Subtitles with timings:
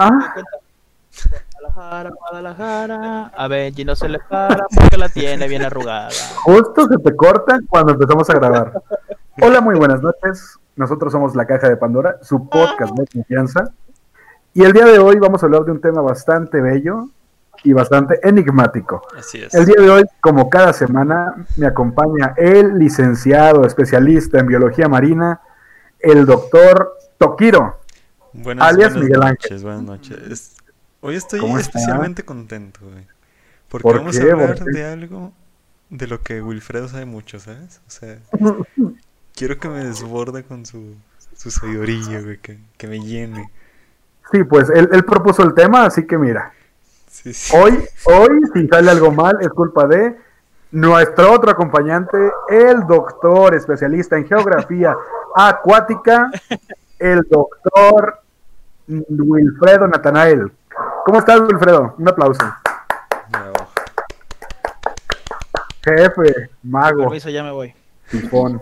[0.00, 0.32] Ah,
[1.60, 3.32] Guadalajara, Guadalajara.
[3.36, 6.10] A Benji no se le para porque la tiene bien arrugada.
[6.44, 8.80] justo se te cortan cuando empezamos a grabar.
[9.42, 10.56] Hola, muy buenas noches.
[10.76, 13.72] Nosotros somos La Caja de Pandora, su podcast de confianza.
[14.54, 17.08] Y el día de hoy vamos a hablar de un tema bastante bello
[17.64, 19.02] y bastante enigmático.
[19.18, 19.52] Así es.
[19.52, 25.40] El día de hoy, como cada semana, me acompaña el licenciado especialista en biología marina,
[25.98, 27.77] el doctor Tokiro.
[28.32, 30.18] Buenas, alias buenas Miguel noches, buenas noches.
[30.30, 30.56] Es-
[31.00, 33.06] Hoy estoy especialmente contento, güey.
[33.68, 34.30] Porque ¿Por vamos qué?
[34.30, 35.32] a hablar de algo
[35.90, 37.80] de lo que Wilfredo sabe mucho, ¿sabes?
[37.86, 38.18] O sea,
[39.34, 40.96] quiero que me desborde con su,
[41.36, 43.50] su sabiduría, güey, que, que me llene.
[44.32, 46.52] Sí, pues él, él propuso el tema, así que mira,
[47.06, 47.56] Sí, sí.
[47.56, 50.16] hoy, hoy, si sale algo mal, es culpa de
[50.72, 52.18] nuestro otro acompañante,
[52.50, 54.94] el doctor especialista en geografía
[55.34, 56.30] acuática,
[56.98, 58.20] el doctor
[58.88, 60.52] Wilfredo Natanael.
[61.04, 61.94] ¿Cómo estás, Wilfredo?
[61.98, 62.40] Un aplauso.
[63.30, 63.54] Bravo.
[65.84, 67.74] Jefe, mago, Permiso, ya me voy.
[68.10, 68.60] tifón.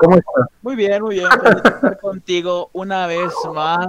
[0.00, 0.46] ¿Cómo estás?
[0.62, 1.28] Muy bien, muy bien.
[1.64, 3.88] Estar contigo una vez más.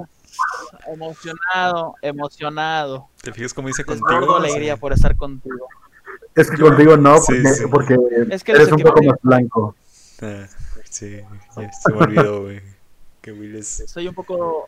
[0.88, 3.08] Emocionado, emocionado.
[3.22, 4.36] ¿Te fijas cómo dice contigo?
[4.36, 4.80] alegría Sí.
[4.80, 5.68] por estar contigo.
[6.36, 7.64] Es que Yo- contigo no, porque, sí.
[7.70, 7.98] porque
[8.30, 9.76] Es que eres un poco más blanco.
[10.22, 10.46] Ah,
[10.90, 11.20] sí,
[11.58, 12.62] ya se me olvidó, güey.
[13.22, 13.84] Que Will es...
[13.88, 14.68] Soy un poco.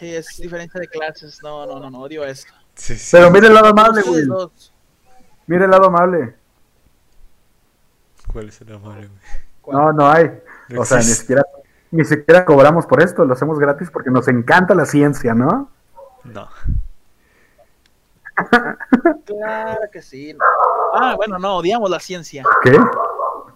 [0.00, 1.40] Es diferencia de clases.
[1.42, 2.52] No, no, no, no, odio esto.
[2.74, 3.16] Sí, sí.
[3.16, 4.28] Pero mire el lado amable, Will.
[5.46, 6.34] Mire el lado amable.
[8.32, 9.20] ¿Cuál es el amable, güey?
[9.60, 9.76] ¿cuál?
[9.76, 10.30] No, no hay.
[10.68, 11.44] No O sea, ni siquiera,
[11.90, 15.70] ni siquiera cobramos por esto, lo hacemos gratis porque nos encanta la ciencia, ¿no?
[16.24, 16.48] No.
[19.26, 20.36] Claro que sí.
[20.92, 22.76] Ah, bueno, no, odiamos la ciencia ¿Qué?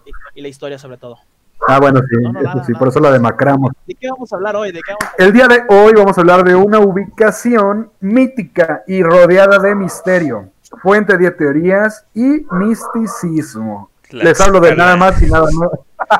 [0.04, 1.18] y, y la historia sobre todo.
[1.66, 2.78] Ah, bueno, sí, No, no, eso nada, sí, nada.
[2.78, 3.72] por eso la demacramos.
[3.86, 4.72] ¿De qué vamos a hablar hoy?
[4.72, 8.84] ¿De qué vamos a El día de hoy vamos a hablar de una ubicación mítica
[8.86, 10.50] y rodeada de misterio,
[10.82, 13.90] fuente de teorías y misticismo.
[14.10, 15.70] La Les hablo de nada más y nada más.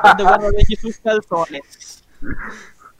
[0.03, 2.03] ¿Dónde guarda Benji sus calzones?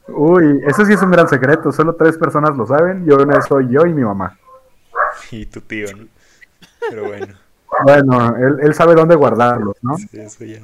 [0.08, 3.68] Uy, eso sí es un gran secreto, solo tres personas lo saben, y una soy
[3.70, 4.36] yo y mi mamá.
[5.30, 6.06] Y tu tío, ¿no?
[6.88, 7.34] Pero bueno,
[7.84, 9.96] Bueno, él, él sabe dónde guardarlos, ¿no?
[9.96, 10.60] sí, eso ya.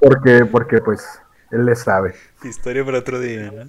[0.00, 1.06] Porque, porque pues,
[1.50, 2.14] él le sabe.
[2.44, 3.64] Historia para otro día, ¿no?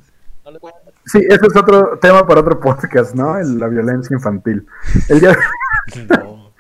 [1.06, 3.38] Sí, ese es otro tema para otro podcast, ¿no?
[3.38, 4.66] El- la violencia infantil.
[5.10, 5.36] El día,
[6.10, 6.52] No.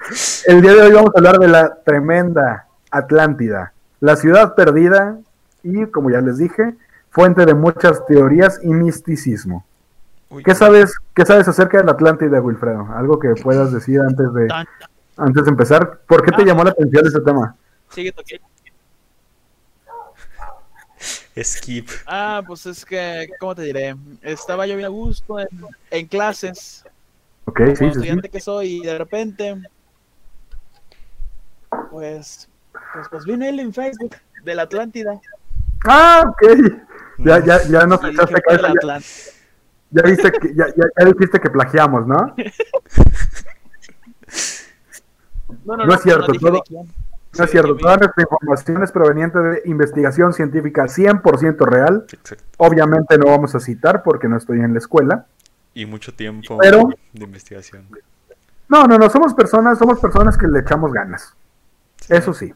[0.47, 5.17] el día de hoy vamos a hablar de la tremenda Atlántida, la ciudad perdida
[5.63, 6.75] y, como ya les dije,
[7.09, 9.65] fuente de muchas teorías y misticismo.
[10.29, 12.87] Uy, ¿Qué sabes, qué sabes acerca de la Atlántida, Wilfredo?
[12.95, 14.67] Algo que puedas decir antes de, Tan-
[15.17, 15.99] antes de empezar.
[16.07, 16.45] ¿Por qué te Ah.
[16.45, 17.55] llamó la atención ese tema?
[17.89, 18.13] Sigue.
[21.41, 21.89] Skip.
[22.05, 23.95] Ah, pues es que, ¿cómo te diré?
[24.21, 25.47] Estaba yo bien a gusto en,
[25.89, 26.83] en clases,
[27.45, 29.55] Ok, como sí, estudiante que soy, y de repente,
[31.89, 32.49] pues,
[32.93, 35.19] pues, pues vino él en Facebook de la Atlántida.
[35.85, 36.41] Ah, ok.
[37.19, 39.11] Ya, ya, ya nos Y dije, echaste "¿Cuál es cabeza, la ya, Atlántida?".
[39.91, 42.35] ya viste que, ya, ya, ya dijiste que plagiamos, ¿no?
[45.65, 47.00] No, No es cierto, dije de todo- quién.
[47.37, 52.05] No es cierto, toda nuestra información es proveniente de investigación científica 100% real.
[52.11, 52.43] Exacto.
[52.57, 55.25] Obviamente no vamos a citar porque no estoy en la escuela.
[55.73, 57.87] Y mucho tiempo Pero- de investigación.
[58.67, 61.33] No, no, no, somos personas, somos personas que le echamos ganas.
[62.09, 62.53] Eso sí.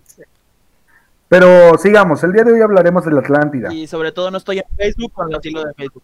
[1.28, 3.74] Pero sigamos, el día de hoy hablaremos de la Atlántida.
[3.74, 6.04] Y sobre todo no estoy en Facebook con el estilo de Facebook.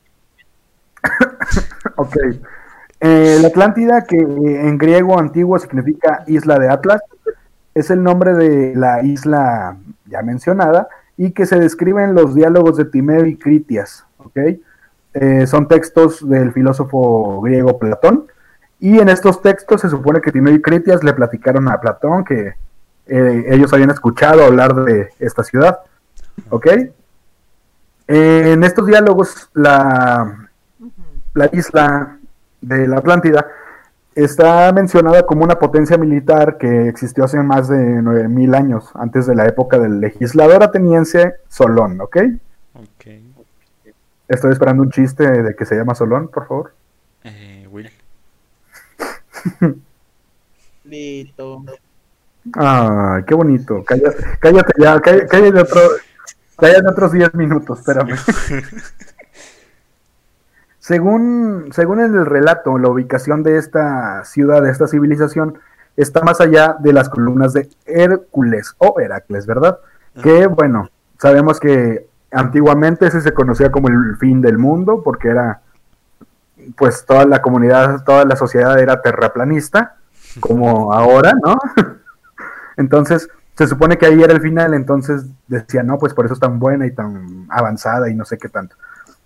[1.95, 2.15] Ok.
[2.99, 7.01] Eh, la Atlántida, que en griego antiguo significa isla de Atlas,
[7.73, 10.87] es el nombre de la isla ya mencionada
[11.17, 14.05] y que se describe en los diálogos de Timeo y Critias.
[14.17, 14.37] ¿ok?
[15.13, 18.27] Eh, son textos del filósofo griego Platón.
[18.79, 22.55] Y en estos textos se supone que Timeo y Critias le platicaron a Platón que
[23.07, 25.79] eh, ellos habían escuchado hablar de esta ciudad.
[28.07, 30.49] Eh, en estos diálogos, la,
[31.33, 32.17] la isla
[32.61, 33.47] de la Atlántida
[34.15, 39.35] está mencionada como una potencia militar que existió hace más de 9000 años, antes de
[39.35, 42.17] la época del legislador ateniense Solón, ¿ok?
[42.73, 43.07] Ok.
[44.27, 46.73] Estoy esperando un chiste de que se llama Solón, por favor.
[47.23, 47.89] Eh, Will.
[50.85, 51.63] Listo.
[52.53, 53.83] Ay, qué bonito.
[53.85, 55.81] Cállate, cállate ya, cállate, cállate otro,
[56.57, 58.15] cállate otros 10 minutos, espérame.
[60.81, 65.59] Según, según el relato, la ubicación de esta ciudad, de esta civilización,
[65.95, 69.77] está más allá de las columnas de Hércules o Heracles, ¿verdad?
[70.23, 70.89] Que, bueno,
[71.19, 75.61] sabemos que antiguamente ese se conocía como el fin del mundo, porque era
[76.75, 79.97] pues toda la comunidad, toda la sociedad era terraplanista,
[80.39, 81.59] como ahora, ¿no?
[82.75, 86.39] entonces, se supone que ahí era el final, entonces decía, no, pues por eso es
[86.39, 88.75] tan buena y tan avanzada y no sé qué tanto.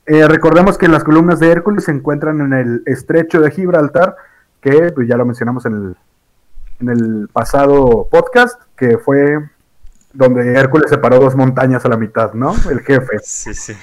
[0.08, 4.16] Eh, recordemos que las columnas de Hércules se encuentran en el estrecho de Gibraltar,
[4.62, 5.96] que pues ya lo mencionamos en el,
[6.80, 9.40] en el pasado podcast, que fue
[10.14, 12.54] donde Hércules separó dos montañas a la mitad, ¿no?
[12.70, 13.18] El jefe.
[13.24, 13.74] Sí, sí.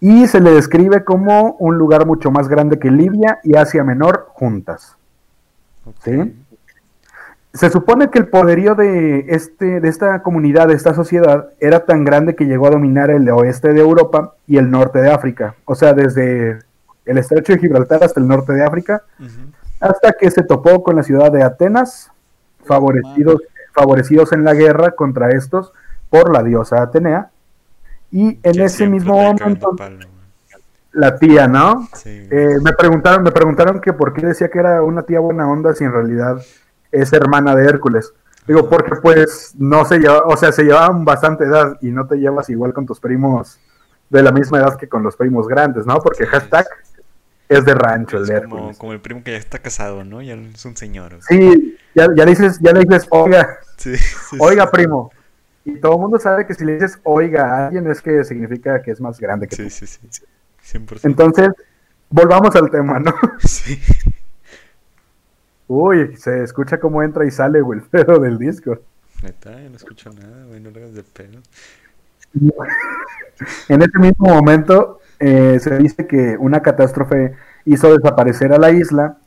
[0.00, 4.26] Y se le describe como un lugar mucho más grande que Libia y Asia Menor
[4.28, 4.96] juntas.
[6.04, 6.36] ¿Sí?
[7.56, 12.04] Se supone que el poderío de, este, de esta comunidad, de esta sociedad, era tan
[12.04, 15.54] grande que llegó a dominar el oeste de Europa y el norte de África.
[15.64, 16.58] O sea, desde
[17.06, 19.02] el estrecho de Gibraltar hasta el norte de África,
[19.80, 22.10] hasta que se topó con la ciudad de Atenas,
[22.64, 23.40] favorecidos,
[23.72, 25.72] favorecidos en la guerra contra estos
[26.10, 27.30] por la diosa Atenea.
[28.10, 30.06] Y en ese mismo momento, palo,
[30.92, 31.88] la tía, ¿no?
[31.94, 32.26] Sí.
[32.30, 35.74] Eh, me preguntaron, me preguntaron que por qué decía que era una tía buena onda
[35.74, 36.38] si en realidad
[37.00, 38.12] es hermana de Hércules.
[38.46, 42.16] Digo, porque pues no se lleva, o sea, se llevaban bastante edad y no te
[42.16, 43.58] llevas igual con tus primos
[44.08, 45.98] de la misma edad que con los primos grandes, ¿no?
[46.00, 46.64] Porque Sí, hashtag
[47.48, 48.78] es de rancho el Es Hércules.
[48.78, 50.22] como el primo que ya está casado, ¿no?
[50.22, 51.18] Ya es un señor.
[51.28, 54.70] Sí, ya, ya le dices, ya le dices, oiga, Sí, sí, oiga, sí.
[54.72, 55.10] primo.
[55.64, 58.80] Y todo el mundo sabe que si le dices oiga a alguien es que significa
[58.80, 59.70] que es más grande que Sí, tú.
[59.70, 60.22] sí, sí.
[60.78, 61.00] 100%.
[61.02, 61.48] Entonces,
[62.10, 63.12] volvamos al tema, ¿no?
[63.40, 63.80] Sí.
[65.68, 68.78] Uy, se escucha cómo entra y sale, güey, el pedo del disco.
[69.22, 70.60] Neta, yo no escucho nada, güey.
[70.60, 71.40] No le hagas de pedo.
[73.68, 77.34] En ese mismo momento eh, se dice que una catástrofe
[77.66, 79.18] hizo desaparecer a la isla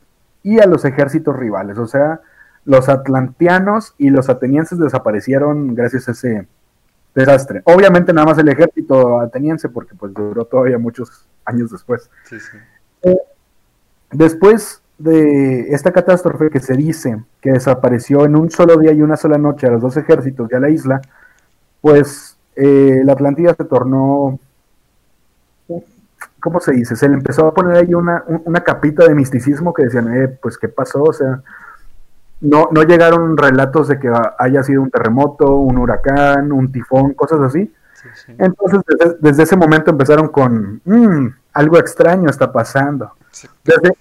[0.41, 1.77] y a los ejércitos rivales.
[1.77, 2.21] O sea,
[2.65, 6.47] los atlanteanos y los atenienses desaparecieron gracias a ese
[7.13, 7.61] desastre.
[7.65, 12.09] Obviamente nada más el ejército ateniense porque pues duró todavía muchos años después.
[12.25, 12.57] Sí, sí.
[14.11, 19.17] Después de esta catástrofe que se dice que desapareció en un solo día y una
[19.17, 21.01] sola noche a los dos ejércitos y a la isla,
[21.81, 24.37] pues eh, la Atlántida se tornó,
[26.41, 26.95] ¿cómo se dice?
[26.95, 30.27] Se le empezó a poner ahí una, un- una capita de misticismo que decían, eh,
[30.27, 31.41] pues qué pasó, o sea,
[32.41, 37.41] no, no llegaron relatos de que haya sido un terremoto, un huracán, un tifón, cosas
[37.41, 37.73] así.
[37.93, 38.33] Sí, sí.
[38.37, 43.11] Entonces, desde, desde ese momento empezaron con, "Mm, algo extraño está pasando.
[43.65, 43.91] Desde,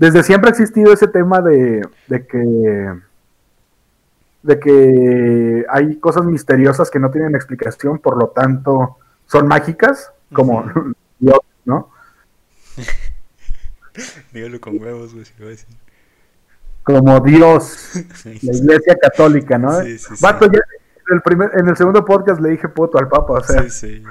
[0.00, 2.94] desde siempre ha existido ese tema de, de que
[4.42, 10.64] de que hay cosas misteriosas que no tienen explicación, por lo tanto son mágicas, como.
[11.18, 11.90] Dios, ¿no?
[14.32, 15.68] Dígalo con huevos, güey, si a decir.
[16.82, 17.90] Como Dios,
[18.24, 19.82] la iglesia católica, ¿no?
[19.82, 20.22] Sí, sí, sí.
[20.24, 20.60] Vato, ya
[21.10, 23.70] en el, primer, en el segundo podcast le dije puto al Papa, o sea, Sí,
[23.70, 24.02] sí.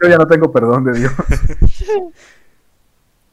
[0.00, 1.12] yo ya no tengo perdón de Dios.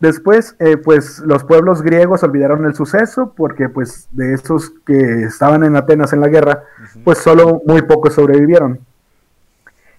[0.04, 5.64] Después, eh, pues los pueblos griegos olvidaron el suceso porque pues de esos que estaban
[5.64, 6.66] en Atenas en la guerra,
[7.06, 8.82] pues solo muy pocos sobrevivieron.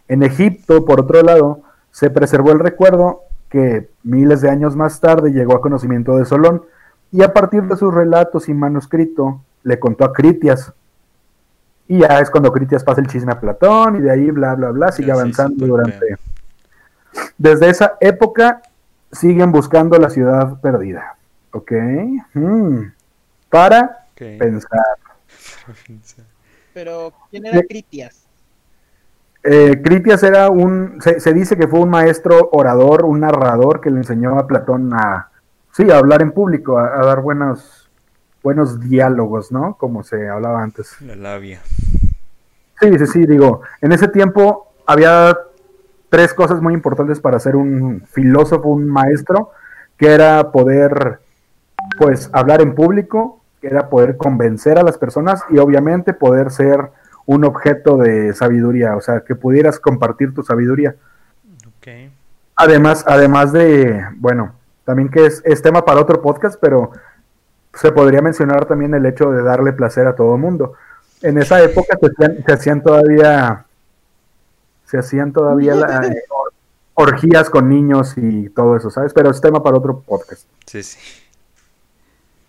[0.06, 5.32] En Egipto, por otro lado, se preservó el recuerdo que miles de años más tarde
[5.32, 6.64] llegó a conocimiento de Solón
[7.10, 10.70] y a partir de sus relatos y manuscrito le contó a Critias.
[11.88, 14.68] Y ya es cuando Critias pasa el chisme a Platón y de ahí bla bla
[14.68, 15.98] bla sigue sí, avanzando durante...
[15.98, 16.18] bien.
[17.38, 18.60] Desde esa época
[19.14, 21.16] siguen buscando la ciudad perdida.
[21.52, 21.72] ¿Ok?
[22.34, 22.92] Hmm.
[23.48, 24.98] Para pensar.
[26.72, 28.26] Pero, ¿quién era Critias?
[29.42, 33.90] Eh, Critias era un, se, se dice que fue un maestro orador, un narrador que
[33.90, 35.30] le enseñó a Platón a,
[35.72, 37.90] sí, a hablar en público, a, a dar buenos,
[38.42, 39.76] buenos diálogos, ¿no?
[39.76, 41.00] Como se hablaba antes.
[41.02, 41.60] La labia.
[42.80, 45.36] Sí, sí, sí, digo, en ese tiempo había
[46.14, 49.50] tres cosas muy importantes para ser un filósofo, un maestro,
[49.96, 51.18] que era poder,
[51.98, 56.90] pues, hablar en público, que era poder convencer a las personas y obviamente poder ser
[57.26, 60.94] un objeto de sabiduría, o sea, que pudieras compartir tu sabiduría.
[61.66, 62.12] Ok.
[62.54, 64.52] Además, además de, bueno,
[64.84, 66.92] también que es, es tema para otro podcast, pero
[67.72, 70.74] se podría mencionar también el hecho de darle placer a todo mundo.
[71.22, 73.63] En esa época se hacían, se hacían todavía,
[75.02, 76.52] se hacían todavía la- eh, or-
[77.12, 79.12] orgías con niños y todo eso, ¿sabes?
[79.12, 80.44] Pero es tema para otro podcast.
[80.66, 80.98] Sí, sí.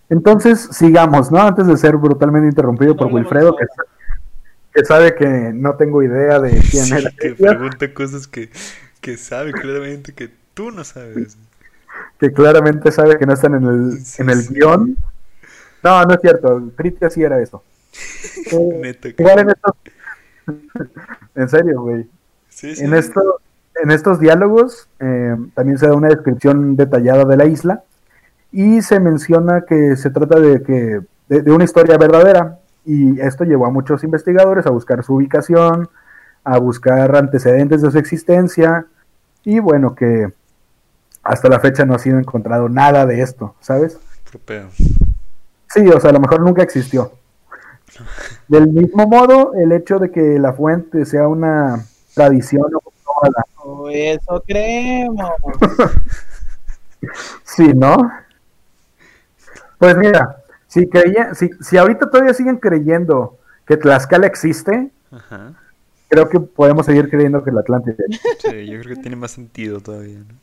[0.10, 1.40] Entonces, sigamos, ¿no?
[1.42, 3.66] Antes de ser brutalmente interrumpido por No Wilfredo, que,
[4.74, 7.12] que sabe que no tengo idea de quién Sí, era.
[7.12, 8.52] que pregunta cosas que,
[9.02, 11.38] que sabe claramente que tú no sabes.
[12.20, 14.54] que claramente sabe que no están en el, Sí, en el sí.
[14.54, 14.96] guion.
[15.84, 16.62] No, no es cierto.
[16.76, 17.64] Critia sí era eso.
[18.52, 19.76] Eh, en esto.
[21.36, 22.08] en serio, güey.
[22.56, 22.86] Sí, sí.
[22.86, 23.42] En esto,
[23.84, 27.84] en estos diálogos eh, también se da una descripción detallada de la isla
[28.54, 33.66] y se menciona que se trata de, que, de, una historia verdadera y esto llevó
[33.66, 35.90] a muchos investigadores a buscar su ubicación,
[36.46, 38.86] a buscar antecedentes de su existencia
[39.44, 40.32] y bueno, que
[41.24, 44.00] hasta la fecha no ha sido encontrado nada de esto, ¿sabes?
[45.68, 47.12] Sí, o sea, a lo mejor nunca existió.
[48.48, 51.84] Del mismo modo, el hecho de que la fuente sea una
[52.16, 52.66] tradición
[53.58, 55.32] o eso creemos.
[57.44, 57.96] sí, ¿no?
[59.78, 64.90] Pues mira, si, creía, si, si ahorita todavía siguen creyendo que Tlaxcala existe,
[66.08, 67.96] creo que podemos seguir creyendo que la Atlántida.
[68.40, 70.20] Sí, yo creo que tiene más sentido todavía.
[70.20, 70.36] ¿no?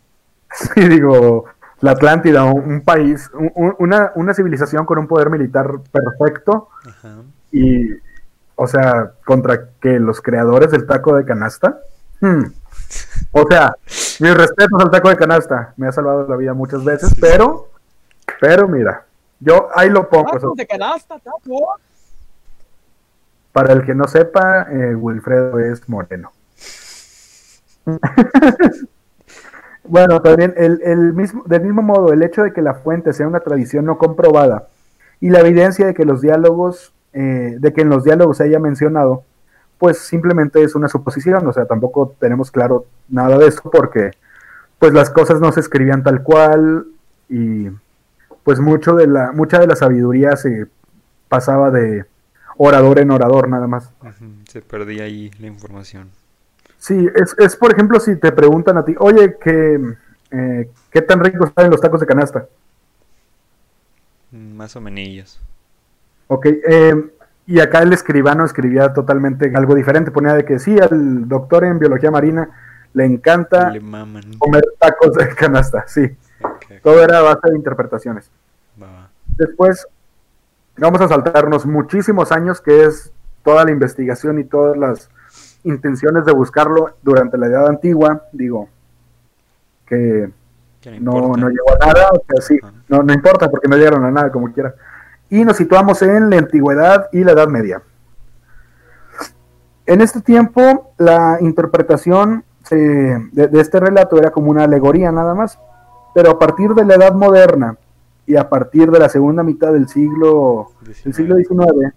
[0.75, 1.47] Sí, digo,
[1.81, 3.31] la Atlántida, un, país,
[3.79, 6.69] una, una, civilización con un poder militar perfecto
[7.51, 7.89] y,
[8.63, 11.81] o sea, contra que los creadores del taco de canasta.
[12.21, 12.45] Hmm.
[13.33, 13.75] O sea,
[14.21, 17.71] mis respetos al taco de canasta, me ha salvado la vida muchas veces, pero,
[18.41, 19.05] pero mira,
[19.41, 20.31] yo ahí lo pongo.
[20.31, 21.75] ¿Taco de canasta, taco?
[23.51, 26.31] Para el que no sepa, eh, Wilfredo es moreno.
[29.83, 33.27] bueno, también el, el, mismo, del mismo modo, el hecho de que la fuente sea
[33.27, 34.69] una tradición no comprobada
[35.21, 38.59] y la evidencia de que los diálogos, eh, de que en los diálogos se haya
[38.59, 39.25] mencionado,
[39.79, 44.13] pues simplemente es una suposición, o sea, tampoco tenemos claro nada de eso porque
[44.79, 46.87] pues las cosas no se escribían tal cual
[47.29, 47.69] y
[48.45, 50.67] pues mucho de la, mucha de la sabiduría se
[51.29, 52.05] pasaba de
[52.57, 53.91] orador en orador nada más.
[54.49, 56.11] Se perdía ahí la información.
[56.79, 59.79] Sí, es, es por ejemplo si te preguntan a ti, oye, ¿qué,
[60.31, 62.47] eh, ¿qué tan ricos están los tacos de canasta?
[64.33, 65.41] Mm, más o menos.
[66.33, 66.95] Ok, eh,
[67.47, 71.79] y acá el escribano escribía totalmente algo diferente, ponía de que sí, al doctor en
[71.79, 72.49] biología marina
[72.95, 73.71] le encanta
[74.39, 76.17] comer tacos de canasta, sí.
[76.83, 78.31] Todo era a base de interpretaciones.
[79.37, 79.87] Después
[80.79, 83.13] vamos a saltarnos muchísimos años, que es
[83.45, 85.11] toda la investigación y todas las
[85.65, 88.71] intenciones de buscarlo durante la Edad Antigua, digo,
[89.85, 90.31] que
[90.99, 92.59] no, no, llegó a nada, o sea, sí,
[92.89, 94.75] no, no importa porque no llegaron a nada, como quiera.
[95.33, 97.81] Y nos situamos en la Antigüedad y la Edad Media.
[99.87, 105.59] En este tiempo, la interpretación de, de este relato era como una alegoría nada más,
[106.15, 107.79] pero a partir de la Edad Moderna
[108.27, 110.73] y a partir de la segunda mitad del siglo,
[111.03, 111.95] del siglo XIX,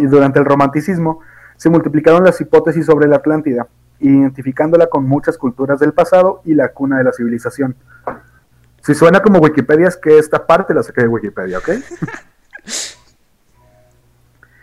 [0.00, 1.18] y durante el romanticismo,
[1.56, 3.66] se multiplicaron las hipótesis sobre la Atlántida,
[3.98, 7.74] identificándola con muchas culturas del pasado y la cuna de la civilización.
[8.82, 11.68] Si suena como Wikipedia, es que esta parte la saqué de Wikipedia, ¿ok?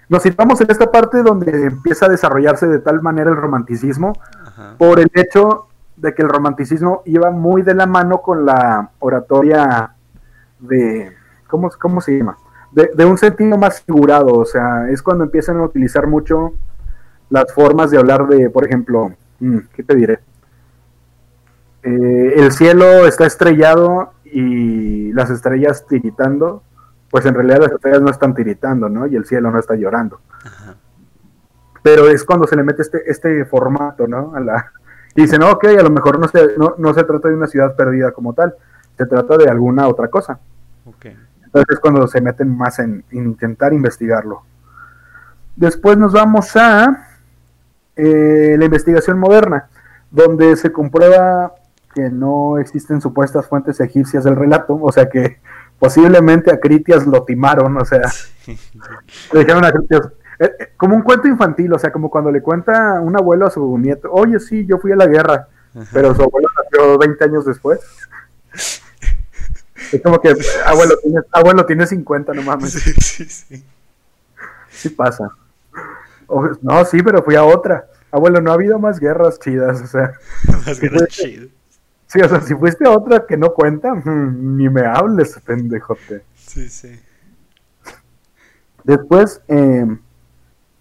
[0.10, 4.14] Nos situamos en esta parte donde empieza a desarrollarse de tal manera el romanticismo
[4.78, 9.94] por el hecho de que el romanticismo iba muy de la mano con la oratoria
[10.60, 11.14] de,
[11.48, 12.38] ¿cómo, cómo se llama?
[12.72, 16.54] De, un sentido más figurado, o sea, es cuando empiezan a utilizar mucho
[17.30, 20.20] las formas de hablar de, por ejemplo, mm, ¿qué te diré?
[21.90, 26.62] Eh, el cielo está estrellado y las estrellas tiritando,
[27.10, 29.08] pues en realidad las estrellas no están tiritando, ¿no?
[29.08, 30.22] Y el cielo no está llorando.
[31.82, 34.36] Pero es cuando se le mete este, este formato, ¿no?
[34.36, 34.72] A la,
[35.16, 37.76] y dicen, ok, a lo mejor no se, no, no se trata de una ciudad
[37.76, 38.54] perdida como tal,
[38.98, 40.40] se trata de alguna otra cosa.
[40.86, 44.44] Entonces es cuando se meten más en, intentar investigarlo.
[45.56, 47.08] Después nos vamos a
[47.96, 49.68] eh, la investigación moderna,
[50.12, 51.54] donde se comprueba
[51.94, 55.40] que no existen supuestas fuentes egipcias del relato, o sea que
[55.80, 58.02] posiblemente a Critias lo timaron, o sea,
[59.34, 62.42] le dijeron a Critias, eh, eh, como un cuento infantil, o sea, como cuando le
[62.42, 65.48] cuenta un abuelo a su nieto, oye, sí, yo fui a la guerra,
[65.94, 67.80] pero su abuelo nació 20 años después.
[69.92, 72.74] Es como que, abuelo, tienes, abuelo, tiene 50, no mames.
[72.74, 73.64] Sí, sí, sí.
[74.70, 75.30] Sí pasa.
[76.62, 77.88] no, sí, pero fui a otra.
[78.12, 80.14] Abuelo, no ha habido más guerras chidas, o sea.
[80.66, 81.50] Más guerras chidas.
[82.10, 86.24] Sí, o sea, si fuiste a otra que no cuenta, mm, ni me hables, pendejote.
[86.36, 87.00] Sí, sí.
[88.84, 89.86] Después, eh,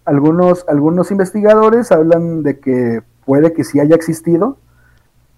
[0.05, 4.57] algunos, algunos investigadores hablan de que puede que sí haya existido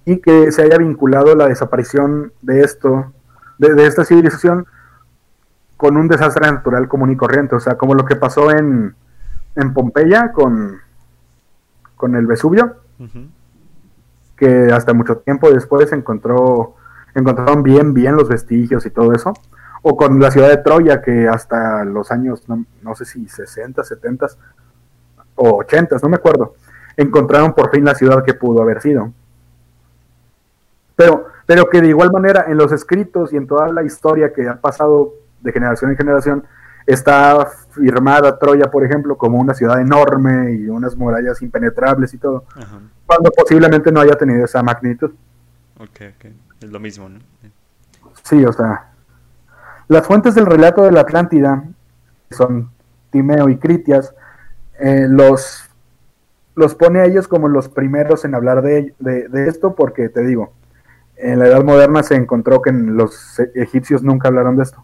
[0.06, 3.12] y que se haya vinculado la desaparición de esto
[3.58, 4.66] de, esta civilización
[5.76, 8.96] con un desastre natural común y corriente, o sea, como lo que pasó en,
[9.56, 10.80] en Pompeya con,
[11.96, 12.78] con el Vesubio,
[14.42, 16.74] que hasta mucho tiempo después encontró,
[17.14, 19.34] encontraron bien, bien los vestigios y todo eso,
[19.84, 23.84] o con la ciudad de Troya, que hasta los años, no, no sé si 60,
[23.84, 24.26] 70
[25.36, 26.56] o 80, no me acuerdo,
[26.98, 29.14] encontraron por fin la ciudad que pudo haber sido.
[30.96, 34.50] Pero, pero que de igual manera en los escritos y en toda la historia que
[34.50, 36.46] ha pasado de generación en generación,
[36.86, 42.44] está firmada Troya, por ejemplo, como una ciudad enorme y unas murallas impenetrables y todo,
[42.56, 42.80] Ajá.
[43.06, 45.12] cuando posiblemente no haya tenido esa magnitud.
[45.80, 46.26] Ok, ok.
[46.62, 47.20] Es lo mismo, ¿no?
[48.24, 48.92] Sí, o sea,
[49.88, 51.64] las fuentes del relato de la Atlántida,
[52.30, 52.70] que son
[53.10, 54.14] Timeo y Critias,
[54.80, 55.64] eh, los,
[56.56, 60.22] los pone a ellos como los primeros en hablar de, de- de esto, porque te
[60.24, 60.54] digo,
[61.16, 64.84] en la Edad Moderna se encontró que los egipcios nunca hablaron de esto.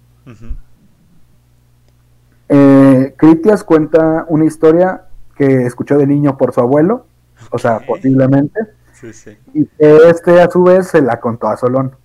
[2.49, 5.03] Eh, Critias cuenta una historia
[5.35, 7.05] que escuchó de niño por su abuelo,
[7.51, 8.59] o sea, posiblemente,
[8.93, 9.37] Sí, sí.
[9.53, 11.95] y este a su vez se la contó a Solón.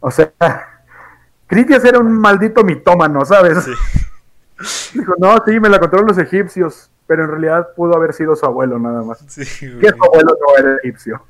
[0.00, 0.32] O sea,
[1.46, 3.64] Critias era un maldito mitómano, ¿sabes?
[3.64, 3.72] Sí,
[4.98, 8.44] Dijo, no, sí, me la contaron los egipcios, pero en realidad pudo haber sido su
[8.46, 9.24] abuelo nada más.
[9.28, 9.44] sí,
[9.80, 11.22] Que su abuelo no era egipcio.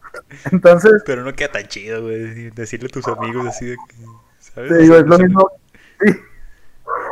[0.52, 2.50] Entonces, Pero no queda tan chido, güey.
[2.50, 3.94] Decirle a tus amigos así de que.
[4.40, 4.70] ¿Sabes?
[4.70, 5.50] te digo, es lo mismo.
[6.02, 6.12] Sí.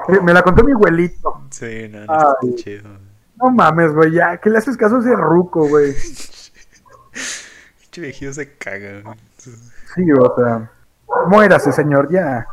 [0.08, 1.42] Eh, Me la contó mi abuelito.
[1.50, 2.54] Sí, no, no está Ay.
[2.56, 2.88] chido.
[3.36, 5.92] No mames, güey, ya, ¿qué le haces caso a ese ruco, güey?
[7.80, 9.16] Pinche viejito se caga, güey.
[9.94, 10.70] Sí, o sea,
[11.28, 12.46] muérase, señor, ya.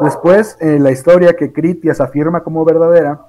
[0.00, 3.20] Después, eh, la historia que Critias afirma como verdadera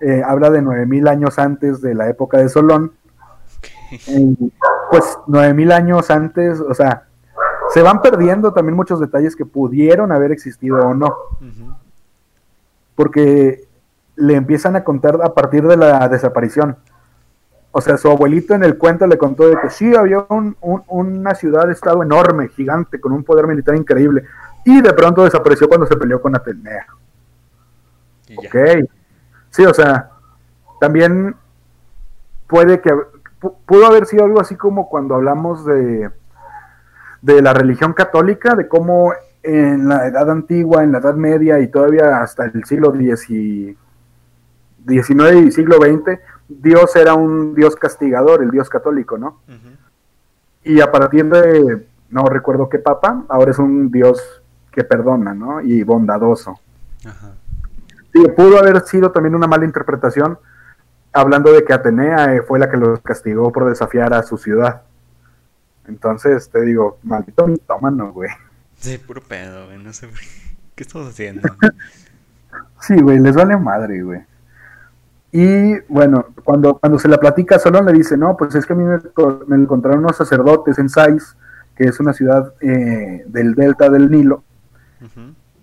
[0.00, 2.92] eh, habla de 9000 años antes de la época de Solón.
[4.08, 4.34] Eh,
[4.90, 7.04] pues 9000 años antes, o sea,
[7.72, 11.14] se van perdiendo también muchos detalles que pudieron haber existido o no,
[12.94, 13.64] porque
[14.16, 16.76] le empiezan a contar a partir de la desaparición.
[17.70, 20.82] O sea, su abuelito en el cuento le contó de que sí, había un- un-
[20.88, 24.24] una ciudad-estado enorme, gigante, con un poder militar increíble,
[24.64, 26.86] y de pronto desapareció cuando se peleó con Atenea.
[28.36, 28.88] Ok.
[29.50, 30.10] Sí, o sea,
[30.80, 31.34] también
[32.46, 32.92] puede que
[33.40, 36.10] pu- pudo haber sido algo así como cuando hablamos de,
[37.22, 39.12] de la religión católica, de cómo
[39.42, 43.76] en la Edad Antigua, en la Edad Media y todavía hasta el siglo XIX
[44.88, 46.18] y siglo XX,
[46.48, 49.40] Dios era un Dios castigador, el Dios católico, ¿no?
[50.64, 55.60] Y a partir de, no recuerdo qué papa, ahora es un Dios que perdona, ¿no?
[55.60, 56.60] Y bondadoso.
[57.04, 57.32] Ajá.
[58.12, 60.38] Sí, pudo haber sido también una mala interpretación,
[61.12, 64.82] hablando de que Atenea eh, fue la que los castigó por desafiar a su ciudad.
[65.86, 68.30] Entonces, te digo, maldito mitómano, güey.
[68.78, 69.78] Sí, puro pedo, güey.
[69.82, 70.14] No sé qué.
[70.74, 71.48] ¿Qué estamos haciendo?
[72.80, 74.20] Sí, güey, les vale madre, güey.
[75.30, 78.72] Y bueno, cuando, cuando se la platica a Solón le dice, no, pues es que
[78.74, 81.36] a mí me, co- me encontraron unos sacerdotes en Sais,
[81.76, 84.42] que es una ciudad eh, del delta del Nilo.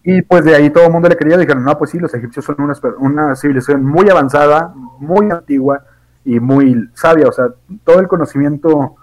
[0.04, 2.46] Y pues de ahí todo el mundo le creía, dijeron, no, pues sí, los egipcios
[2.46, 5.84] son una, una civilización muy avanzada, muy antigua
[6.26, 7.48] y muy sabia, o sea,
[7.84, 8.96] todo el conocimiento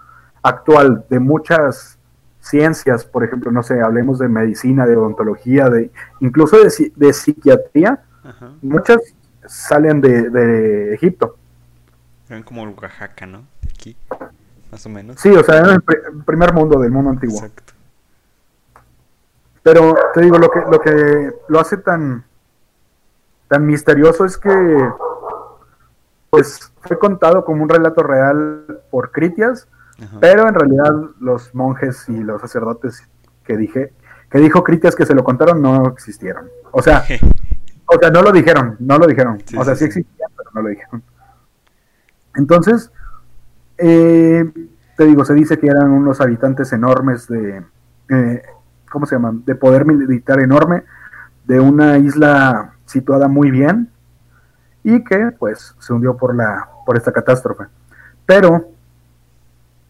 [0.47, 1.97] actual de muchas
[2.39, 7.11] ciencias, por ejemplo, no sé, hablemos de medicina, de odontología, de incluso de, psi- de
[7.13, 8.51] psiquiatría, Ajá.
[8.61, 8.97] muchas
[9.45, 11.35] salen de, de Egipto.
[12.29, 13.39] Eran como el Oaxaca, ¿no?
[13.61, 13.97] De aquí.
[14.71, 15.17] Más o menos.
[15.19, 17.37] Sí, o sea, era el pri- primer mundo del mundo antiguo.
[17.37, 17.73] Exacto.
[19.63, 22.23] Pero te digo, lo que, lo que lo hace tan,
[23.47, 24.89] tan misterioso es que
[26.29, 29.67] pues fue contado como un relato real por Critias,
[29.99, 30.17] Ajá.
[30.19, 33.07] pero en realidad los monjes y los sacerdotes
[33.43, 33.93] que dije,
[34.29, 36.47] que dijo Critias que se lo contaron no existieron.
[36.71, 37.03] O sea,
[37.85, 39.41] o sea, no lo dijeron, no lo dijeron.
[39.45, 39.99] Sí, o sea, sí, sí, sí.
[39.99, 41.03] existían, pero no lo dijeron.
[42.35, 42.91] Entonces,
[43.77, 44.45] eh,
[44.95, 47.63] te digo, se dice que eran unos habitantes enormes de,
[48.09, 48.41] eh,
[48.91, 49.43] ¿cómo se llaman?
[49.45, 50.83] De poder militar enorme,
[51.45, 53.89] de una isla situada muy bien
[54.83, 57.65] y que, pues, se hundió por la, por esta catástrofe.
[58.25, 58.71] Pero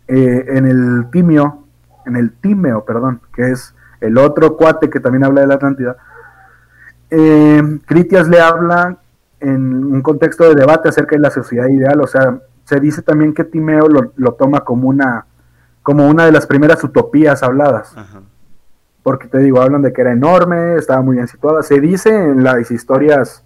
[0.08, 1.64] eh, en el Timio,
[2.06, 5.98] en el Timeo, perdón, que es el otro cuate que también habla de la Atlántida,
[7.10, 8.98] eh, Critias le habla
[9.40, 13.34] en un contexto de debate acerca de la sociedad ideal, o sea, se dice también
[13.34, 15.26] que Timeo lo, lo toma como una,
[15.84, 18.22] como una de las primeras utopías habladas, Ajá.
[19.04, 22.44] porque te digo, hablan de que era enorme, estaba muy bien situada, se dice en
[22.44, 23.44] las historias,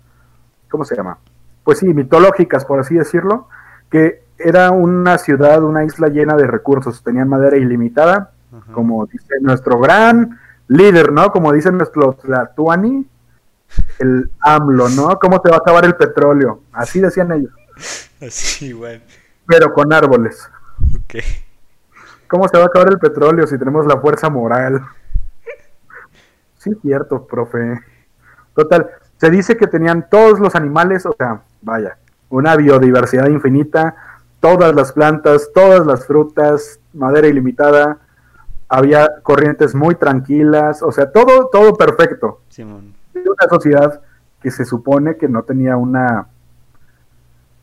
[0.69, 1.17] ¿cómo se llama?
[1.63, 3.47] Pues sí, mitológicas, por así decirlo,
[3.89, 8.31] que era una ciudad, una isla llena de recursos, tenían madera ilimitada,
[8.73, 11.31] como dice nuestro gran líder, ¿no?
[11.31, 13.07] Como dice nuestro Tlatuani,
[13.99, 15.19] el AMLO, ¿no?
[15.19, 16.61] ¿Cómo se va a acabar el petróleo?
[16.71, 17.53] Así decían ellos,
[18.21, 19.01] Así igual.
[19.45, 20.49] pero con árboles.
[20.95, 21.15] Ok.
[22.27, 24.81] ¿Cómo se va a acabar el petróleo si tenemos la fuerza moral?
[26.57, 27.79] Sí, cierto, profe.
[28.55, 31.97] Total, se dice que tenían todos los animales, o sea, vaya,
[32.29, 33.95] una biodiversidad infinita,
[34.41, 37.99] todas las plantas, todas las frutas, madera ilimitada,
[38.67, 42.41] había corrientes muy tranquilas, o sea, todo, todo perfecto.
[42.49, 42.93] Simón.
[43.13, 44.01] Una sociedad
[44.41, 46.27] que se supone que no tenía una,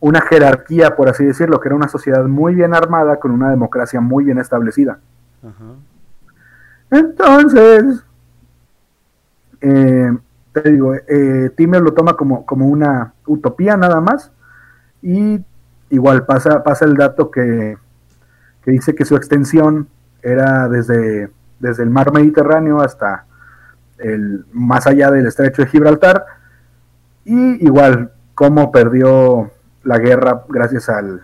[0.01, 4.01] una jerarquía, por así decirlo, que era una sociedad muy bien armada, con una democracia
[4.01, 5.01] muy bien establecida.
[5.43, 5.75] Ajá.
[6.91, 8.05] Entonces,
[9.61, 10.17] eh,
[10.53, 14.31] te digo, eh, Timmer lo toma como, como una utopía nada más.
[15.03, 15.45] Y
[15.91, 17.77] igual pasa, pasa el dato que,
[18.63, 19.89] que dice que su extensión
[20.23, 23.25] era desde, desde el mar Mediterráneo hasta
[23.99, 26.25] el más allá del estrecho de Gibraltar.
[27.25, 29.51] Y igual, cómo perdió
[29.83, 31.23] la guerra gracias al,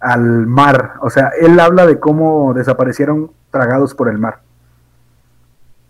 [0.00, 0.94] al mar.
[1.00, 4.40] O sea, él habla de cómo desaparecieron tragados por el mar.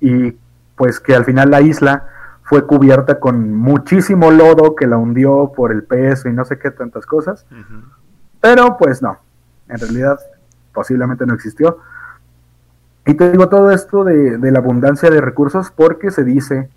[0.01, 0.37] Y
[0.77, 2.09] pues que al final la isla
[2.46, 6.70] fue cubierta con muchísimo lodo que la hundió por el peso y no sé qué
[6.70, 7.44] tantas cosas.
[8.40, 9.18] Pero pues no,
[9.68, 10.20] en realidad
[10.72, 11.78] posiblemente no existió.
[13.04, 16.70] Y te digo todo esto de, de la abundancia de recursos porque se dice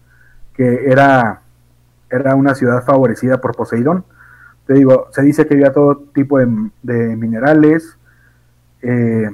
[0.56, 1.42] que era,
[2.10, 4.06] era una ciudad favorecida por Poseidón.
[4.66, 6.48] Te digo, se dice que había todo tipo de,
[6.82, 7.96] de minerales,
[8.82, 9.30] eh,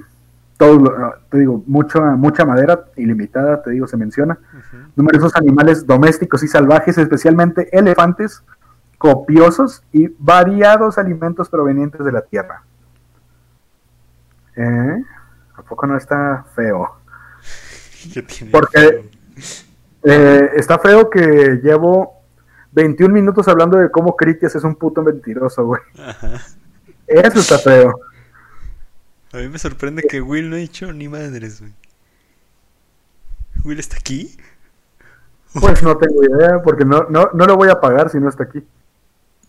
[0.58, 4.38] todo, lo- te digo, mucha, mucha madera ilimitada, te digo, se menciona
[4.96, 8.44] numerosos animales domésticos y salvajes, especialmente elefantes,
[8.98, 12.63] copiosos y variados alimentos provenientes de la tierra.
[14.56, 15.04] ¿Eh?
[15.56, 16.96] ¿A poco no está feo?
[18.52, 19.10] Porque-
[20.08, 22.22] Eh, está feo que llevo
[22.74, 25.82] 21 minutos hablando de cómo Critias es un puto mentiroso, güey.
[27.08, 28.00] Eso está feo.
[29.36, 31.74] A mí me sorprende que Will no ha dicho ni madres, güey.
[33.65, 34.34] ¿Will está aquí?
[35.60, 38.43] Pues no tengo idea, porque no, no, no lo voy a pagar si no está
[38.43, 38.63] aquí.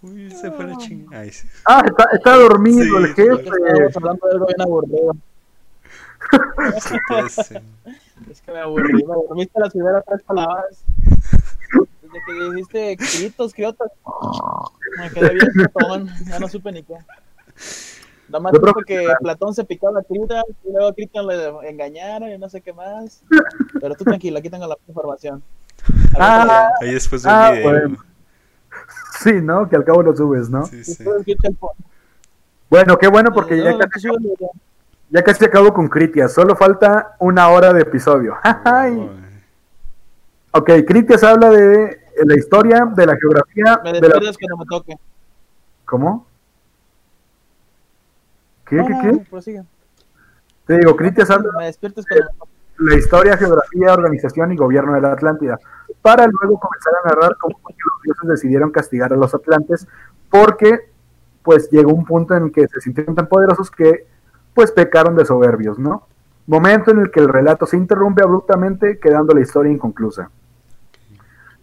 [0.02, 1.22] Will se fue a la chingada.
[1.22, 1.46] Ay, sí.
[1.64, 3.48] Ah, está, está dormido Sí, el jefe.
[3.94, 5.16] Hablando de algo bien aburrido.
[8.28, 10.82] Es que me aburrí, me dormiste las primeras tres palabras.
[12.02, 13.92] Desde que dijiste gritos, criotas,
[14.98, 16.96] me quedé bien ya no supe ni qué.
[18.28, 21.26] Nada más supe que- que Platón se picó a la crita y luego a Cristian
[21.26, 23.22] le engañaron y no sé qué más.
[23.80, 25.42] Pero tú tranquilo, aquí tengo la información.
[25.88, 27.62] Ver, Ah, Ahí después de un Ah, video.
[27.70, 27.96] bueno.
[29.20, 29.68] Sí, ¿no?
[29.68, 30.66] Que al cabo lo subes, ¿no?
[30.66, 31.04] Sí, sí.
[32.68, 34.08] Bueno, qué bueno porque No, ya no, casi,
[35.10, 36.32] ya casi acabo con Critias.
[36.34, 38.34] Solo falta una hora de episodio.
[40.52, 43.80] Oh, ok, Critias habla de la historia, de la geografía.
[43.84, 44.08] Me De la...
[44.08, 44.96] despiertas cuando me toque.
[45.84, 46.26] ¿Cómo?
[48.66, 49.26] ¿Qué, No, qué, no, qué?
[49.30, 49.62] prosigue.
[50.66, 52.14] Te digo, Critias habla Me me toque.
[52.78, 55.58] la historia, geografía, organización y gobierno de la Atlántida,
[56.02, 59.86] para luego comenzar a narrar cómo los dioses decidieron castigar a los atlantes,
[60.30, 60.90] porque
[61.42, 64.06] pues llegó un punto en que se sintieron tan poderosos que
[64.52, 66.06] pues pecaron de soberbios, ¿no?
[66.48, 70.30] Momento en el que el relato se interrumpe abruptamente, quedando la historia inconclusa.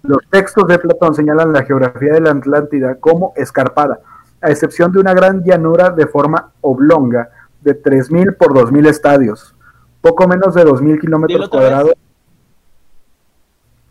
[0.03, 3.99] Los textos de Platón señalan la geografía de la Atlántida como escarpada,
[4.43, 7.29] a excepción de una gran llanura de forma oblonga
[7.62, 9.56] de 3.000 por 2.000 estadios,
[10.01, 11.93] poco menos de 2.000 Dilo kilómetros cuadrados,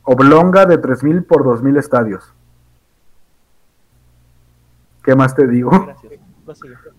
[0.02, 2.32] oblonga de 3.000 por 2.000 estadios.
[5.02, 5.70] ¿Qué más te digo?
[5.70, 6.12] Gracias.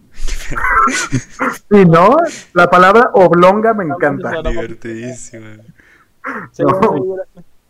[1.72, 2.18] Sí, ¿no?
[2.54, 4.42] La palabra oblonga me encanta.
[4.44, 5.64] Divertidísimo.
[6.52, 7.18] Se No.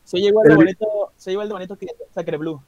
[0.04, 2.62] se de bonito, se igual de bonito que Sacre Blue.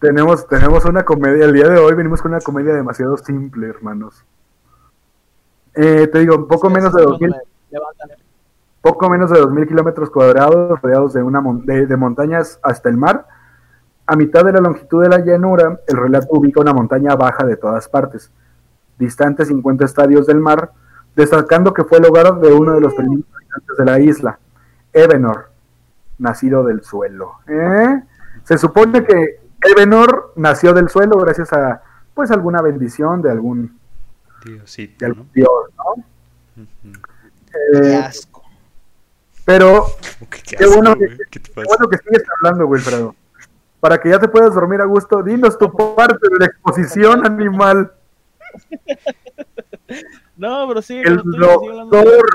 [0.00, 4.24] Tenemos, tenemos una comedia, el día de hoy venimos con una comedia demasiado simple, hermanos.
[5.74, 7.36] Eh, te digo, poco menos de es cuando 2.000 me
[7.70, 8.08] levantan.
[8.82, 12.96] poco menos de 2.000 kilómetros cuadrados rodeados de, una mon- de, de montañas hasta el
[12.98, 13.26] mar.
[14.06, 17.56] A mitad de la longitud de la llanura, el relato ubica una montaña baja de
[17.56, 18.30] todas partes,
[18.98, 20.72] distante 50 estadios del mar,
[21.16, 24.38] destacando que fue el hogar de uno de los primeros habitantes de la isla,
[24.92, 25.48] Evenor,
[26.18, 27.32] nacido del suelo.
[27.48, 28.02] ¿Eh?
[28.44, 31.82] Se supone que Evenor nació del suelo gracias a
[32.14, 33.78] pues alguna bendición de algún,
[34.44, 35.12] Diosito, de ¿no?
[35.14, 36.04] algún dios, ¿no?
[36.56, 38.42] Eh, Qué asco.
[39.44, 39.86] pero
[40.30, 41.66] qué Qué asco, bueno que- ¿Qué te Qué pasa?
[41.68, 43.14] bueno que sigues hablando, Wilfredo.
[43.80, 47.92] Para que ya te puedas dormir a gusto, dinos tu parte de la exposición animal.
[50.36, 50.98] No, pero sí.
[50.98, 52.26] El doctor.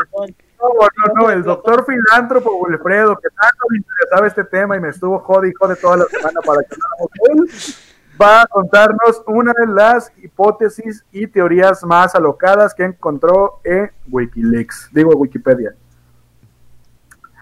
[0.61, 4.89] No, no, no, el doctor filántropo Wilfredo, que tanto le interesaba este tema y me
[4.89, 7.81] estuvo jode y jode toda la semana para que habláramos
[8.21, 14.89] va a contarnos una de las hipótesis y teorías más alocadas que encontró en Wikileaks,
[14.91, 15.73] digo Wikipedia.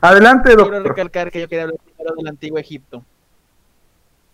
[0.02, 0.88] Adelante, Quiero doctor.
[0.88, 3.04] recalcar que yo quería hablar primero del antiguo Egipto.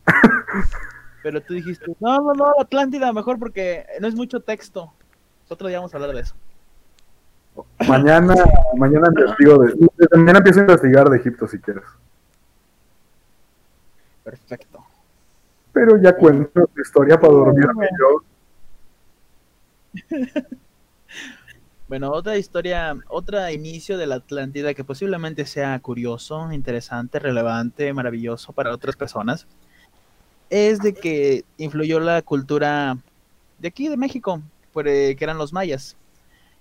[1.23, 4.93] Pero tú dijiste, no, no, no, Atlántida mejor porque no es mucho texto.
[5.49, 6.35] Otro día vamos a hablar de eso.
[7.87, 8.35] Mañana,
[8.75, 11.83] mañana investigo de, desde mañana empiezo a investigar de Egipto si quieres.
[14.23, 14.83] Perfecto.
[15.71, 18.23] Pero ya cuento tu historia para dormirme yo.
[21.87, 28.53] Bueno, otra historia, otro inicio de la Atlántida que posiblemente sea curioso, interesante, relevante, maravilloso
[28.53, 29.45] para otras personas,
[30.49, 32.97] es de que influyó la cultura
[33.59, 34.41] de aquí, de México,
[34.83, 35.95] eh, que eran los mayas.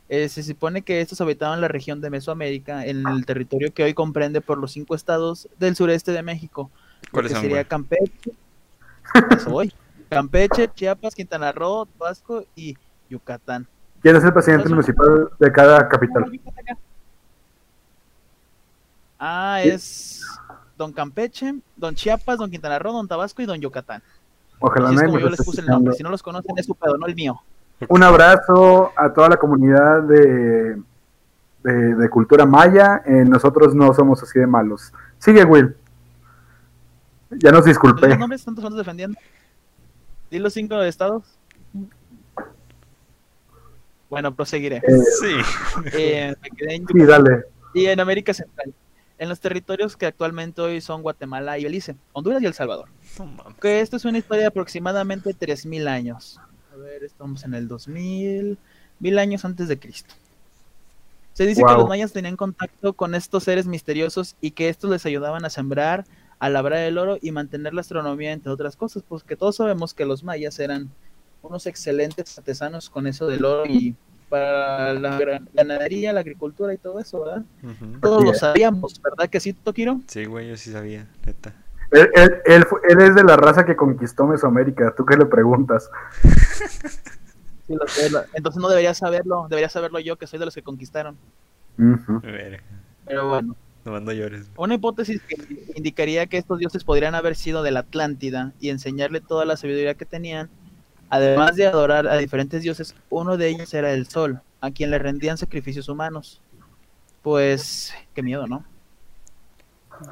[0.08, 3.94] Eh, se supone que estos habitaban la región de Mesoamérica, en el territorio que hoy
[3.94, 6.70] comprende por los cinco estados del sureste de México.
[7.10, 7.64] ¿Cuáles que son, sería?
[7.64, 8.32] Campeche,
[9.48, 9.72] voy.
[10.10, 12.76] Campeche, Chiapas, Quintana Roo, Tabasco y
[13.08, 13.66] Yucatán.
[14.02, 16.30] ¿Quién es el presidente municipal de cada capital?
[19.18, 20.22] Ah, es
[20.76, 24.02] Don Campeche, Don Chiapas, Don Quintana Roo, Don Tabasco y Don Yucatán.
[24.58, 25.94] Ojalá Así es como yo les puse el nombre.
[25.94, 27.40] Si no los conocen, es su pedo, no el mío.
[27.88, 30.76] Un abrazo a toda la comunidad de,
[31.62, 33.02] de, de cultura maya.
[33.04, 34.92] Eh, nosotros no somos así de malos.
[35.18, 35.76] Sigue, Will.
[37.30, 38.16] Ya nos ¿Los disculpé.
[38.16, 39.18] nombres tantos andas defendiendo?
[40.30, 41.24] ¿Di los cinco estados?
[44.08, 44.76] Bueno, proseguiré.
[44.76, 44.82] Eh,
[45.20, 45.34] Sí.
[45.92, 47.44] Eh, me quedé en sí, Yucatán dale.
[47.74, 48.72] y en América Central.
[49.18, 52.88] En los territorios que actualmente hoy son Guatemala y Belice, Honduras y El Salvador.
[53.60, 56.40] Que esto es una historia de aproximadamente 3.000 años.
[56.74, 58.58] A ver, estamos en el 2000,
[58.98, 60.12] mil años antes de Cristo.
[61.32, 65.06] Se dice que los mayas tenían contacto con estos seres misteriosos y que estos les
[65.06, 66.04] ayudaban a sembrar,
[66.40, 69.94] a labrar el oro y mantener la astronomía, entre otras cosas, pues que todos sabemos
[69.94, 70.90] que los mayas eran
[71.42, 73.94] unos excelentes artesanos con eso del oro y
[74.28, 77.44] para la ganadería, la agricultura y todo eso, ¿verdad?
[78.00, 80.00] Todos lo sabíamos, ¿verdad que sí, Tokiro?
[80.08, 81.54] Sí, güey, yo sí sabía, neta.
[81.94, 84.94] Él, él- él fue- él es de la raza que conquistó Mesoamérica.
[84.96, 85.88] ¿Tú qué le preguntas?
[87.66, 90.54] Sí, lo sé, lo- Entonces no debería saberlo, debería saberlo yo, que soy de los
[90.54, 91.16] que conquistaron.
[93.06, 94.50] Pero bueno, No mando llores.
[94.56, 95.36] una hipótesis que
[95.74, 99.94] indicaría que estos dioses podrían haber sido de la Atlántida y enseñarle toda la sabiduría
[99.94, 100.50] que tenían.
[101.10, 104.98] Además de adorar a diferentes dioses, uno de ellos era el sol, a quien le
[104.98, 106.40] rendían sacrificios humanos.
[107.22, 108.64] Pues, qué miedo, ¿no?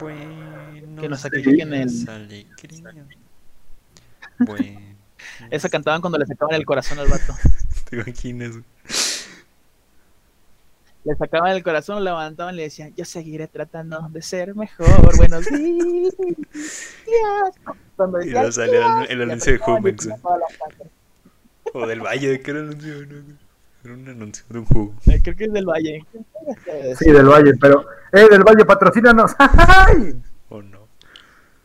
[0.01, 1.01] Bueno.
[1.01, 2.47] Que nos sacrifiquen el-.
[4.39, 4.81] Bueno.
[5.51, 7.35] Esa cantaban cuando le sacaban el corazón al vato.
[7.91, 8.57] ¿Te imaginas?
[11.05, 15.17] Le sacaban el corazón, lo levantaban y le decían, yo seguiré tratando de ser mejor.
[15.17, 16.15] Buenos días.
[17.97, 20.09] Cuando Y decían, luego salía el, anuncio de Jumex.
[21.75, 23.07] O del Valle, ¿de qué era el anuncio?
[23.07, 23.42] No, güey.
[23.85, 24.95] Era un anuncio de un jugo.
[25.07, 26.05] Eh, Creo que es del Valle.
[26.99, 27.85] Sí, del Valle, pero.
[28.13, 29.33] ¡Eh, del Valle, patrocínanos!
[29.39, 30.15] ¡Ay!
[30.49, 30.87] ¿O no?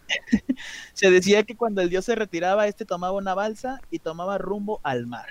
[0.94, 4.80] Se decía que cuando el dios se retiraba, este tomaba una balsa y tomaba rumbo
[4.84, 5.28] al mar.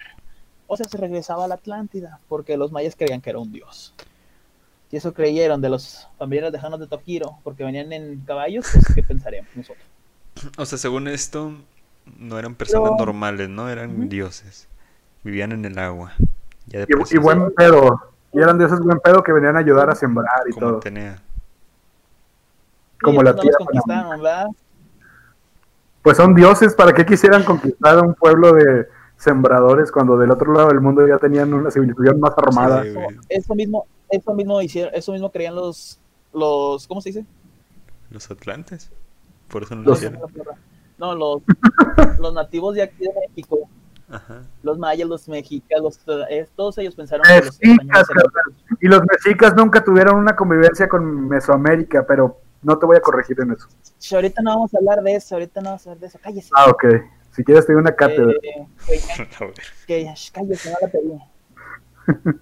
[0.68, 3.94] O sea, se regresaba a la Atlántida, porque los mayas creían que era un dios.
[4.90, 9.02] Si eso creyeron de los familiares lejanos de Tokiro, porque venían en caballos, pues ¿qué
[9.02, 9.84] pensaremos nosotros?
[10.58, 11.52] O sea, según esto,
[12.18, 12.96] no eran personas No.
[12.96, 13.68] normales, ¿no?
[13.68, 14.68] Eran dioses.
[15.24, 16.12] Vivían en el agua.
[16.66, 18.00] Ya de Y, buen pedo.
[18.32, 20.76] Y eran dioses buen pedo que venían a ayudar a sembrar y como todo.
[20.78, 21.22] Atenea.
[23.02, 24.46] Como Sí, la pues, tía no los conquistaron, ¿verdad?
[26.02, 30.52] Pues son dioses, ¿para qué quisieran conquistar a un pueblo de sembradores cuando del otro
[30.52, 32.82] lado del mundo ya tenían una civilización más armada?
[32.84, 32.94] Sí.
[33.28, 35.98] Eso mismo, eso mismo hicieron, eso mismo creían los,
[36.32, 37.26] los, ¿cómo se dice?
[38.10, 38.90] Los atlantes.
[39.48, 40.20] Por eso no lo hicieron.
[40.98, 41.42] No, los,
[42.20, 43.68] los nativos de aquí de México,
[44.08, 44.42] Ajá.
[44.62, 45.98] los mayas, los mexicas, los,
[46.30, 48.78] eh, todos ellos pensaron que los españoles eran.
[48.80, 53.40] Y los mexicas nunca tuvieron una convivencia con Mesoamérica, pero no te voy a corregir
[53.40, 53.66] en eso.
[54.14, 56.50] Ahorita no vamos a hablar de eso, ahorita no vamos a hablar de eso, cállese.
[56.54, 56.84] Ah, ok.
[57.32, 58.32] Si quieres te doy una cátedra.
[58.42, 58.66] Eh,
[59.86, 61.20] que- cállese, no la pedí.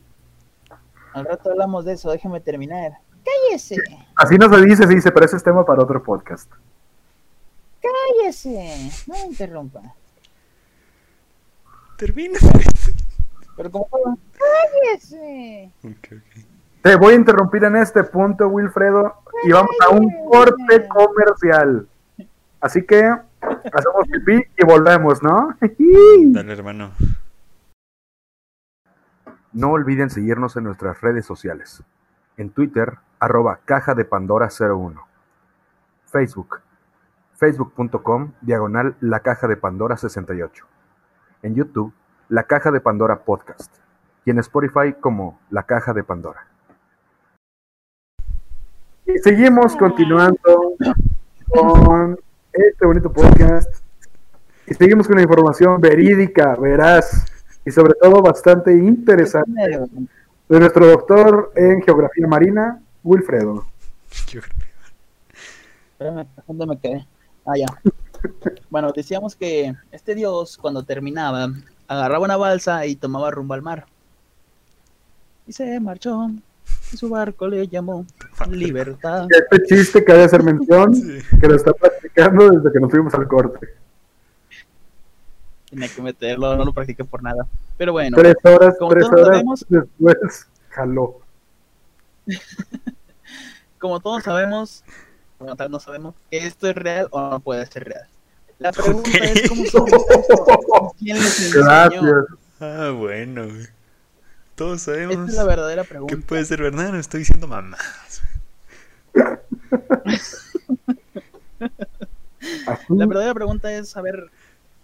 [1.15, 2.93] Al rato hablamos de eso, déjeme terminar.
[3.25, 3.77] Cállese,
[4.17, 6.51] Así no se dice, se dice, pero ese es tema para otro podcast.
[7.81, 9.81] cállese, no me interrumpa.
[11.97, 12.39] Termina.
[13.57, 15.73] Pero como cállese.
[15.83, 16.45] Ok, ok.
[16.83, 21.89] Te voy a interrumpir en este punto, Wilfredo, y vamos a un corte comercial.
[22.61, 25.57] Así que hacemos pipí y volvemos, ¿no?
[26.33, 26.91] Dale, hermano.
[29.55, 31.83] No olviden seguirnos en nuestras redes sociales.
[32.37, 35.01] En Twitter, arroba caja de Pandora 01.
[36.05, 36.61] Facebook,
[37.37, 40.67] facebook.com, diagonal la caja de Pandora 68.
[41.45, 41.93] En YouTube,
[42.31, 43.71] la caja de Pandora Podcast.
[44.25, 46.47] Y en Spotify como la caja de Pandora.
[49.05, 50.75] Y seguimos continuando
[51.49, 52.19] con
[52.51, 53.69] este bonito podcast.
[54.67, 57.27] Y seguimos con la información verídica, verás,
[57.67, 59.79] y sobre todo bastante interesante
[60.49, 63.67] de nuestro doctor en geografía marina, Wilfredo.
[65.93, 67.07] Espérame, ¿dónde me quedé?
[67.45, 67.67] Ah, ya.
[68.71, 71.49] Bueno, decíamos que este dios, cuando terminaba,
[71.89, 73.87] agarraba una balsa y tomaba rumbo al mar.
[75.47, 76.31] Y se marchó.
[76.93, 78.07] Y su barco le llamó
[78.51, 79.27] Libertad.
[79.51, 80.93] Este chiste que hay de hacer mención,
[81.41, 83.69] que lo está practicando desde que nos fuimos al corte.
[85.69, 87.47] Tenía que meterlo, no lo practiqué por nada.
[87.77, 91.21] Pero bueno, Tres horas, como tres todos horas sabemos- después jaló.
[93.79, 94.85] como todos sabemos,
[95.39, 98.07] como tal no sabemos que esto es real o no puede ser real.
[98.59, 99.85] La pregunta es cómo son
[100.99, 101.65] quién les enseñó.
[101.65, 102.05] Gracias.
[102.61, 103.67] Ah, bueno, güey.
[104.55, 106.17] Todos sabemos Esta es la verdadera pregunta.
[106.27, 108.23] puede ser verdad, no estoy diciendo mamás.
[112.67, 112.85] Así.
[112.91, 114.31] La verdadera pregunta es saber,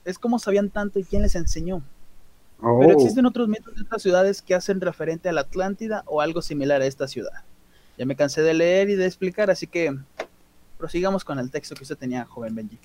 [0.04, 1.82] es cómo sabían tanto y quién les enseñó.
[2.60, 2.80] Oh.
[2.80, 6.42] Pero existen otros mitos de otras ciudades que hacen referente a la Atlántida o algo
[6.42, 7.44] similar a esta ciudad.
[7.96, 9.96] Ya me cansé de leer y de explicar, así que
[10.78, 12.78] prosigamos con el texto que usted tenía, joven Benji.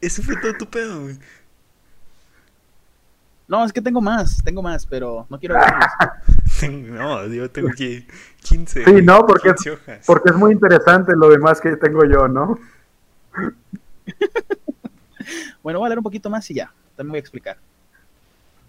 [0.00, 1.18] Eso fue todo tu pedo, güey.
[3.48, 5.56] No, es que tengo más, tengo más, pero no quiero
[6.88, 8.06] No, yo tengo aquí
[8.42, 8.84] 15.
[8.84, 10.04] Sí, no, porque es- 15 hojas.
[10.06, 12.58] Porque es muy interesante lo demás que tengo yo, ¿no?
[15.62, 17.56] Bueno, voy a leer un poquito más y ya, también voy a explicar.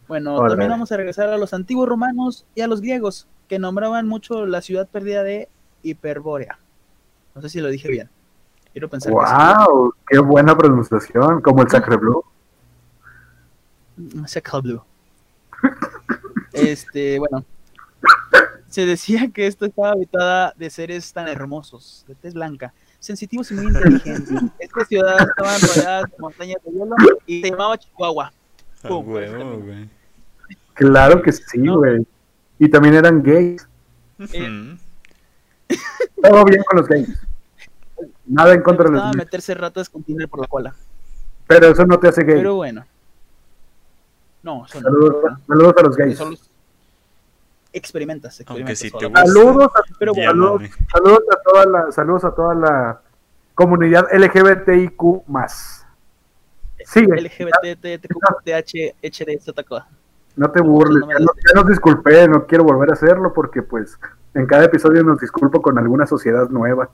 [0.08, 4.08] Bueno, también vamos a regresar a los antiguos romanos y a los griegos, que nombraban
[4.08, 5.50] mucho la ciudad perdida de
[5.82, 6.60] Hiperbórea.
[7.34, 8.10] No sé si lo dije bien.
[8.74, 9.16] Quiero pensar que.
[9.16, 9.94] ¡Wow!
[10.08, 11.42] ¡Qué buena pronunciación!
[11.42, 12.24] Como el Sacre Blue.
[14.26, 14.84] Sacre Bleu.
[16.52, 17.46] Este, bueno.
[18.68, 23.54] Se decía que esto estaba habitada de seres tan hermosos, de tez blanca, sensitivos y
[23.54, 24.42] muy inteligentes.
[24.58, 26.96] Esta ciudad estaba rodeada de montañas de hielo
[27.28, 28.34] y se llamaba Chihuahua.
[28.84, 29.90] Ah, Pum, huevo, güey.
[30.74, 31.78] Claro que sí, No.
[31.78, 32.06] güey.
[32.58, 33.68] Y también eran gays.
[34.20, 34.78] Ujú.
[36.22, 37.10] Todo bien con los gays.
[38.26, 39.16] Nada en contra de los gays.
[39.16, 40.74] meterse ratas con Tinder por la cola.
[41.48, 42.38] Pero eso no te hace gay.
[42.38, 42.86] Pero bueno.
[44.42, 44.86] No, eso no.
[44.86, 45.40] Saludos, no.
[45.48, 46.20] saludos a los gays.
[47.76, 48.80] Experimentas, experimentas.
[48.80, 49.10] si te solo.
[49.10, 49.26] gusta.
[49.26, 50.60] Saludos a, Pero bueno,
[50.92, 53.02] saludos, a toda la, saludos a toda la
[53.56, 55.86] comunidad LGBTIQ más.
[56.86, 58.06] Sigue, LGBT,
[58.44, 59.86] TH, HD, ZK.
[60.36, 63.98] no te burles, ya, ya nos disculpé, no quiero volver a hacerlo porque pues
[64.34, 66.90] en cada episodio nos disculpo con alguna sociedad nueva.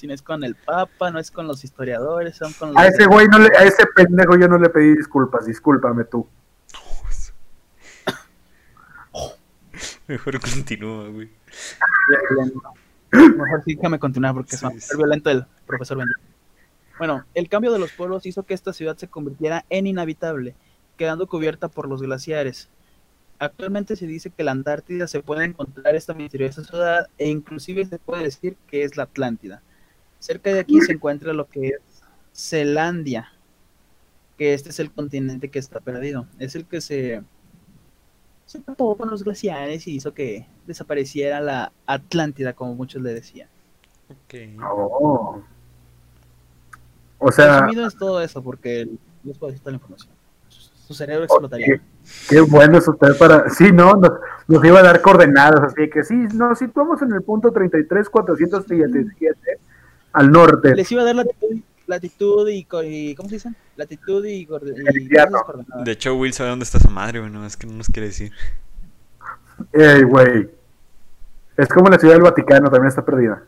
[0.00, 2.76] Si no es con el Papa, no es con los historiadores, son con los.
[2.78, 6.26] A ese güey no le, a ese pendejo yo no le pedí disculpas, discúlpame tú.
[10.06, 11.28] Mejor continúa, güey.
[13.12, 14.96] Mejor sí, déjame continuar porque es Sí, más sí.
[14.96, 16.14] violento el profesor Benji.
[16.96, 20.54] Bueno, el cambio de los pueblos hizo que esta ciudad se convirtiera en inhabitable,
[20.96, 22.70] quedando cubierta por los glaciares.
[23.38, 27.98] Actualmente se dice que la Antártida se puede encontrar esta misteriosa ciudad e inclusive se
[27.98, 29.62] puede decir que es la Atlántida.
[30.20, 31.80] Cerca de aquí se encuentra lo que es
[32.34, 33.32] Zelandia,
[34.36, 36.26] que este es el continente que está perdido.
[36.38, 37.22] Es el que se,
[38.44, 43.48] se tapó con los glaciares y hizo que desapareciera la Atlántida, como muchos le decían.
[44.10, 44.62] Ok.
[44.62, 45.42] Oh.
[47.18, 48.88] O sea, Resumido es todo eso, porque
[49.24, 50.12] les puedo decir toda la información.
[50.48, 51.66] Su, cerebro explotaría.
[51.66, 51.80] qué,
[52.28, 53.48] qué bueno es usted para...
[53.48, 54.12] Sí, no, nos,
[54.48, 59.60] nos iba a dar coordenadas, así que sí, nos situamos en el punto 33, 437
[60.12, 60.74] al norte.
[60.74, 63.50] Les iba a dar latitud, latitud y, ¿Cómo se dice?
[63.76, 64.48] Latitud y, y.
[65.84, 67.30] De hecho, Will sabe dónde está su madre, güey.
[67.30, 68.32] No, es que no nos quiere decir.
[69.72, 70.50] Ey, güey.
[71.56, 73.42] Es como la ciudad del Vaticano, también está perdida.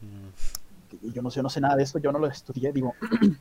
[0.00, 2.94] Mm, Yo no sé, no sé nada de eso, yo no lo estudié, digo.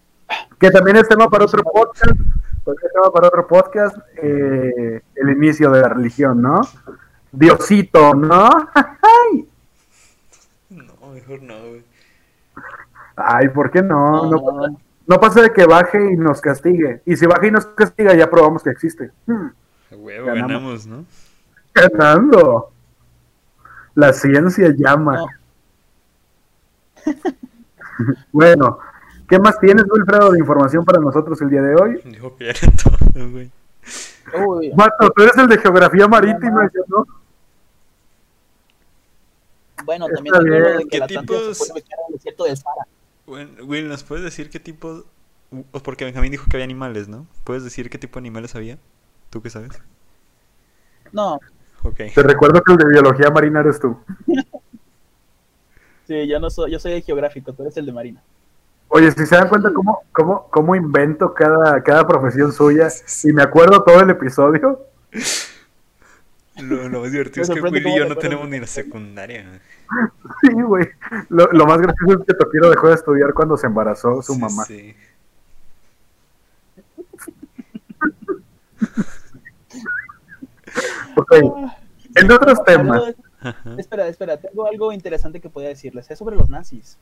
[0.59, 2.07] Que también es tema para otro podcast.
[2.07, 3.95] También es tema para otro podcast.
[4.23, 6.61] eh, el inicio de la religión, ¿no?
[7.31, 8.49] Diosito, ¿no?
[8.73, 9.45] No,
[11.27, 11.83] mejor no, güey.
[13.15, 14.23] Ay, ¿por qué no?
[14.25, 14.79] No, No, no, no.
[15.07, 17.01] no pasa de que baje y nos castigue.
[17.05, 19.11] Y si baja y nos castiga, ya probamos que existe.
[19.25, 19.47] Hmm,
[19.91, 20.85] huevo, Ganamos.
[20.85, 21.05] ganamos, ¿no?
[21.73, 22.71] ganando.
[23.95, 25.15] La ciencia llama.
[25.17, 25.27] No.
[28.33, 28.77] Bueno,
[29.29, 32.01] ¿qué más tienes, Wilfredo, de información para nosotros el día de hoy?
[32.03, 33.49] Dijo que ya era todo, güey.
[34.45, 37.05] Uy, Mato, tú eres el de geografía marítima, yo no.
[39.85, 40.63] Bueno, también Está bien.
[40.77, 41.43] de que ¿Qué la Atlántida tipos?
[41.43, 42.87] se puede ubicar en el desierto del Sahara.
[43.25, 45.03] Bueno, Will, ¿nos puedes decir qué tipo...
[45.71, 47.27] o Porque Benjamín dijo que había animales, ¿no?
[47.43, 48.79] ¿Puedes decir qué tipo de animales había?
[49.29, 49.81] ¿Tú qué sabes?
[51.11, 51.39] No,
[51.83, 52.01] Ok.
[52.13, 53.97] Te recuerdo que el de biología marina eres tú.
[56.07, 58.23] sí, yo no soy, yo soy el geográfico, tú eres el de Marina.
[58.87, 62.87] Oye, si se dan cuenta cómo, cómo, cómo invento cada, cada profesión suya
[63.23, 64.79] y me acuerdo todo el episodio.
[66.61, 69.61] Lo, lo más divertido es que sorprende Will y yo no tenemos ni la secundaria.
[70.41, 70.87] Sí, güey.
[71.29, 74.39] Lo, lo más gracioso es que Tokiro dejó de estudiar cuando se embarazó su Sí,
[74.39, 74.63] mamá.
[74.65, 74.95] sí.
[81.15, 81.33] Ok.
[82.15, 83.15] En otros temas.
[83.41, 83.75] Ajá.
[83.77, 86.09] Espera, espera, tengo algo interesante que podría decirles.
[86.09, 86.97] Es sobre los nazis.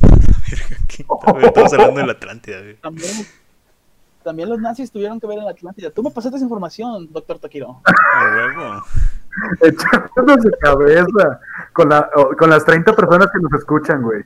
[0.88, 2.76] Estamos hablando de la Atlántida, güey.
[2.76, 3.10] También,
[4.26, 5.88] también los nazis tuvieron que ver en la Atlántida.
[5.88, 7.80] Tú me pasaste esa información, doctor huevo.
[9.62, 11.40] Echándonos de cabeza
[11.72, 14.24] con, la, con las 30 personas que nos escuchan, güey.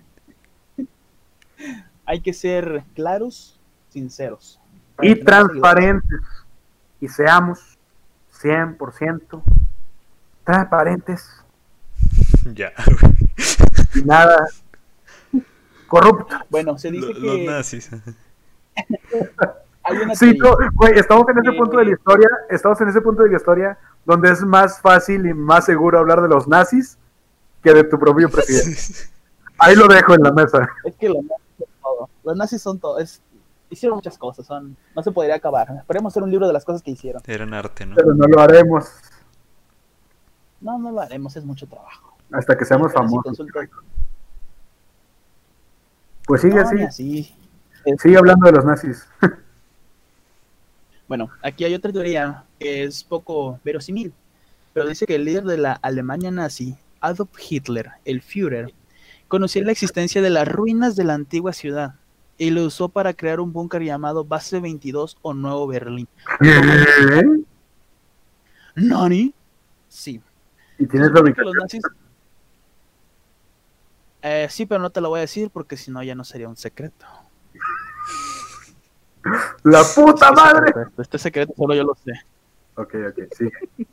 [2.06, 4.58] Hay que ser claros, sinceros.
[5.02, 6.20] Y transparentes.
[6.98, 7.78] Y seamos
[8.40, 9.42] 100%
[10.44, 11.44] transparentes.
[12.54, 13.12] Ya, güey.
[13.96, 14.46] Y nada
[15.88, 16.38] corrupto.
[16.48, 17.90] Bueno, se dice Los que nazis.
[19.82, 23.00] hay una Sí, no, güey, estamos en ese punto de la historia, estamos en ese
[23.00, 26.98] punto de la historia donde es más fácil y más seguro hablar de los nazis
[27.62, 28.80] que de tu propio presidente.
[29.58, 30.68] Ahí lo dejo en la mesa.
[30.84, 32.08] Es que los nazis son todo.
[32.24, 32.98] Los nazis son todo.
[32.98, 33.22] Es,
[33.68, 34.46] hicieron muchas cosas.
[34.46, 35.68] Son, no se podría acabar.
[35.78, 37.20] Esperemos hacer un libro de las cosas que hicieron.
[37.26, 37.94] Eran arte, ¿no?
[37.96, 38.90] Pero no lo haremos
[40.60, 41.36] No, no lo haremos.
[41.36, 42.16] Es mucho trabajo.
[42.32, 43.38] hasta que seamos Pero si famosos.
[43.38, 43.68] consultas-
[46.26, 47.34] Pues sigue No, así,
[47.98, 49.06] sigue hablando de los nazis.
[51.10, 54.12] Bueno, aquí hay otra teoría que es poco verosímil,
[54.72, 58.72] pero dice que el líder de la Alemania nazi, Adolf Hitler, el Führer,
[59.26, 61.96] conocía la existencia de las ruinas de la antigua ciudad
[62.38, 66.06] y lo usó para crear un búnker llamado Base 22 o Nuevo Berlín.
[68.76, 69.34] ¿Nani?
[69.88, 70.22] Sí.
[70.78, 71.56] Y tienes la ubicación.
[71.60, 71.82] nazis...
[74.22, 76.48] Eh, sí, pero no te lo voy a decir porque si no ya no sería
[76.48, 77.04] un secreto.
[79.64, 80.66] ¡La puta Este madre!
[80.68, 82.12] secreto- Este secreto solo yo lo sé.
[82.76, 83.52] Ok, ok, sigue.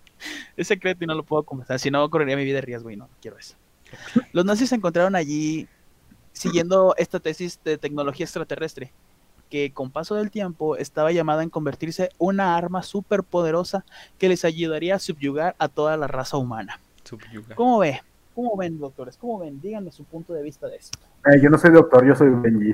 [0.58, 1.78] Es secreto y no lo puedo confesar.
[1.80, 3.56] Si no, correría mi vida en riesgo y no quiero eso.
[4.34, 5.68] Los nazis se encontraron allí
[6.32, 8.92] siguiendo esta tesis de tecnología extraterrestre,
[9.52, 13.86] que con paso del tiempo estaba llamada en convertirse una arma súper poderosa
[14.18, 16.80] que les ayudaría a subyugar a toda la raza humana.
[17.04, 17.56] Subyuga.
[17.56, 18.02] ¿Cómo ve?
[18.34, 19.18] ¿Cómo ven, doctores?
[19.18, 19.62] ¿Cómo ven?
[19.62, 20.98] Díganme su punto de vista de esto.
[21.28, 22.74] Eh, yo no soy doctor, yo soy Benji.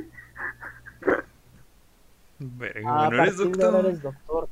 [2.57, 3.85] Verga, ¿no eres doctor?
[3.85, 4.49] eres doctor.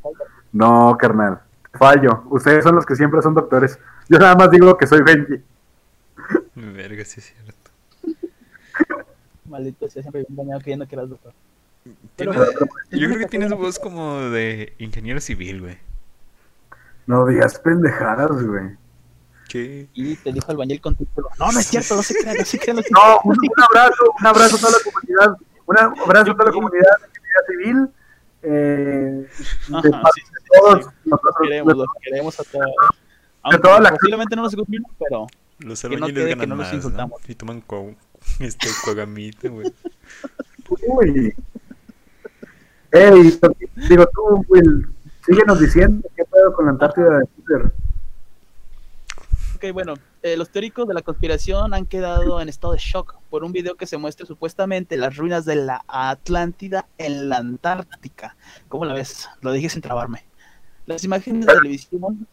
[0.51, 1.41] No, carnal.
[1.73, 2.23] Fallo.
[2.29, 3.79] Ustedes son los que siempre son doctores.
[4.09, 5.41] Yo nada más digo que soy Benji.
[6.55, 7.71] Verga, sí es cierto.
[9.45, 11.33] Maldito sea, siempre me he engañado creyendo que eras doctor.
[12.15, 12.33] Pero-
[12.91, 15.77] Yo creo que tienes voz como de ingeniero civil, güey.
[17.07, 18.77] No digas pendejadas, güey.
[19.49, 19.89] ¿Qué?
[19.93, 21.27] Y te dijo albañil con título.
[21.39, 22.77] No, no es cierto, no se crean, no se crean.
[22.77, 25.37] No se No, un, un abrazo, un abrazo a toda la comunidad.
[25.65, 26.97] Un abrazo a toda la comunidad
[27.47, 27.89] civil.
[28.43, 29.27] Eh,
[29.67, 30.89] de Ajá, parte sí, sí, de sí, todos sí.
[31.05, 33.51] Los nosotros, queremos, los queremos a todos.
[33.51, 35.27] De toda la- posiblemente no nos escuchen, pero
[35.59, 37.11] Los Que no albañiles que ganan no más, ¿no?
[37.27, 37.93] Y toman co
[38.39, 39.71] este coagamita, güey.
[40.88, 41.34] Uy.
[42.91, 43.39] Ey,
[43.89, 44.89] digo tú, Will,
[45.25, 47.71] síguenos diciendo qué pedo con la Antártida de Hitler.
[49.55, 49.93] ok, bueno,
[50.24, 53.76] eh, los teóricos de la conspiración han quedado en estado de shock por un video
[53.76, 58.36] que se muestra supuestamente las ruinas de la Atlántida en la Antártica.
[58.67, 59.30] ¿Cómo la ves?
[59.41, 60.24] Lo dije sin trabarme.
[60.86, 62.28] Las imágenes de televisión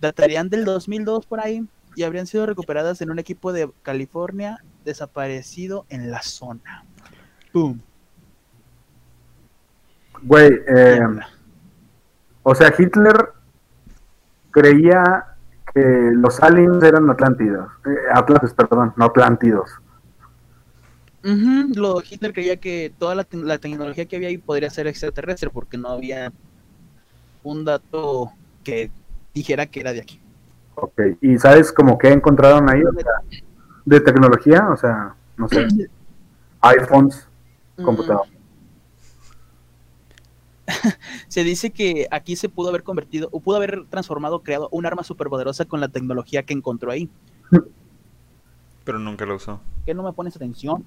[0.00, 1.66] datarían del 2002 por ahí
[1.96, 6.84] y habrían sido recuperadas en un equipo de California desaparecido en la zona.
[7.54, 7.80] ¡Boom!
[10.22, 11.00] Güey, eh,
[12.42, 13.16] o sea, Hitler
[14.50, 15.29] creía
[15.74, 17.68] que los aliens eran atlántidos.
[17.86, 19.70] Eh, Atlantes, perdón, no atlántidos.
[21.22, 24.86] Ujú, Lo, Hitler creía que toda la, te- la tecnología que había ahí podría ser
[24.86, 26.32] extraterrestre porque no había
[27.42, 28.32] un dato
[28.64, 28.90] que
[29.34, 30.20] dijera que era de aquí.
[30.74, 32.82] Ok, ¿y sabes como qué encontraron ahí?
[32.82, 33.12] O sea,
[33.84, 35.66] de tecnología, o sea, no sé,
[36.62, 37.28] iPhones,
[37.82, 38.29] computadoras.
[41.28, 45.02] Se dice que aquí se pudo haber convertido, o pudo haber transformado, creado un arma
[45.02, 47.08] superpoderosa con la tecnología que encontró ahí.
[48.84, 49.60] Pero nunca lo usó.
[49.84, 50.84] ¿Qué no me pones atención?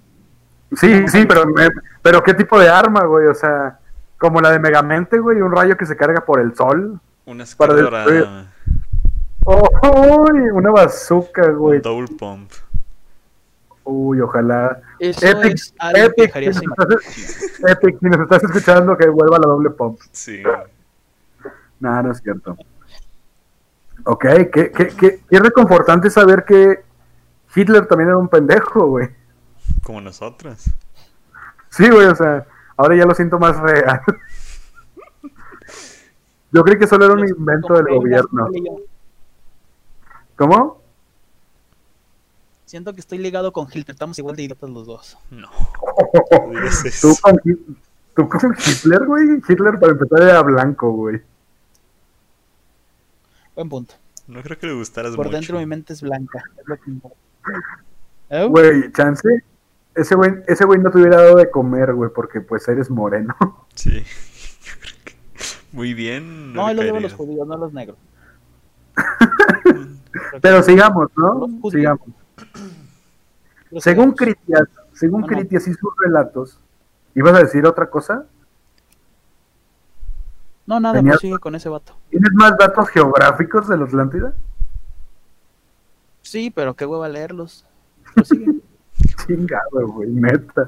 [0.75, 1.69] Sí, sí, pero, me-
[2.01, 3.27] pero ¿qué tipo de arma, güey?
[3.27, 3.79] O sea,
[4.17, 6.99] como la de Megamente, güey, un rayo que se carga por el sol.
[7.25, 8.45] Una Para escalera destruir.
[9.45, 9.69] ¡Oh,
[10.23, 10.39] uy!
[10.53, 11.81] Una bazooka, güey.
[11.81, 12.51] double pump.
[13.83, 14.81] Uy, ojalá.
[14.99, 18.43] Eso Epic, es algo que Epic, dejaría si sin nos, estás, Epic, si nos estás
[18.43, 19.99] escuchando, que vuelva la doble pump.
[20.11, 20.41] Sí.
[21.79, 22.57] Nada, no es cierto.
[24.05, 26.83] Ok, qué, qué, qué, qué reconfortante saber que
[27.55, 29.09] Hitler también era un pendejo, güey.
[29.83, 30.69] Como nosotros.
[31.69, 32.45] Sí, güey, o sea,
[32.77, 34.01] ahora ya lo siento más real.
[36.51, 38.47] Yo creí que solo era un invento del gobierno.
[40.35, 40.82] ¿Cómo?
[42.73, 45.15] Siento que estoy ligado con Hitler, estamos igual de idiotas los dos.
[45.29, 45.47] No.
[47.01, 47.39] ¿Tú, con,
[48.15, 49.27] ¿Tú con Hitler, güey?
[49.47, 51.21] Hitler para empezar era blanco, güey.
[53.53, 53.93] Buen punto.
[54.25, 55.37] No creo que le gustaras Por mucho.
[55.37, 56.43] dentro mi mente es blanca.
[56.59, 57.17] Es lo que importa.
[58.31, 58.47] ¿Eh?
[58.47, 59.43] Güey, chance.
[59.93, 63.35] Ese güey, ese güey no te hubiera dado de comer, güey, porque pues eres moreno.
[63.75, 64.03] Sí.
[65.71, 66.53] Muy bien.
[66.53, 67.99] No, los los judíos, no los negros.
[70.41, 71.69] Pero sigamos, ¿no?
[71.69, 72.22] Sigamos.
[73.79, 76.59] Según Critias, según Critias y sus relatos,
[77.15, 78.25] ¿ibas a decir otra cosa?
[80.65, 81.95] No, nada, pues sigue con ese vato.
[82.09, 84.33] ¿Tienes más datos geográficos de la Atlántida?
[86.21, 87.65] Sí, pero qué hueva leerlos.
[89.27, 90.67] Chingado, güey, neta.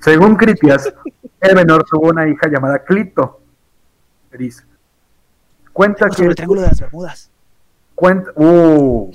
[0.00, 0.92] Según Critias,
[1.40, 3.40] Ebenor tuvo una hija llamada Clito.
[4.30, 4.64] Gris.
[5.72, 6.24] Cuenta que.
[6.24, 7.30] El triángulo de las Bermudas.
[7.94, 8.30] Cuenta.
[8.34, 9.12] Uh.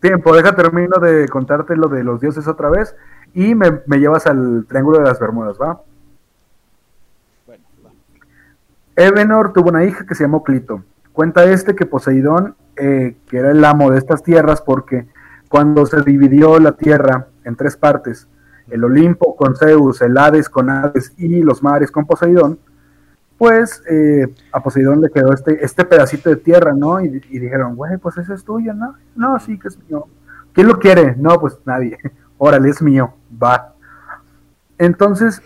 [0.00, 2.94] Tiempo, deja termino de contarte lo de los dioses otra vez
[3.34, 5.80] y me, me llevas al triángulo de las Bermudas, ¿va?
[7.46, 7.90] Bueno, va.
[8.96, 10.84] Ebenor tuvo una hija que se llamó Clito.
[11.12, 15.08] Cuenta este que Poseidón, eh, que era el amo de estas tierras, porque
[15.48, 18.28] cuando se dividió la tierra en tres partes,
[18.68, 22.58] el Olimpo con Zeus, el Hades con Hades y los mares con Poseidón,
[23.38, 27.00] pues eh, a Poseidón le quedó este, este pedacito de tierra, ¿no?
[27.00, 28.96] Y, y dijeron, güey, pues ese es tuyo, ¿no?
[29.14, 30.06] No, sí que es mío.
[30.52, 31.14] ¿Quién lo quiere?
[31.16, 31.96] No, pues nadie.
[32.38, 33.74] Órale, es mío, va.
[34.76, 35.40] Entonces,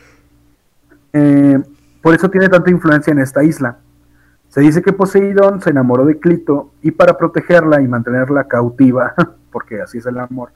[1.13, 1.63] eh,
[2.01, 3.79] por eso tiene tanta influencia en esta isla.
[4.49, 9.15] Se dice que Poseidón se enamoró de Clito y para protegerla y mantenerla cautiva,
[9.53, 10.51] porque así es el amor,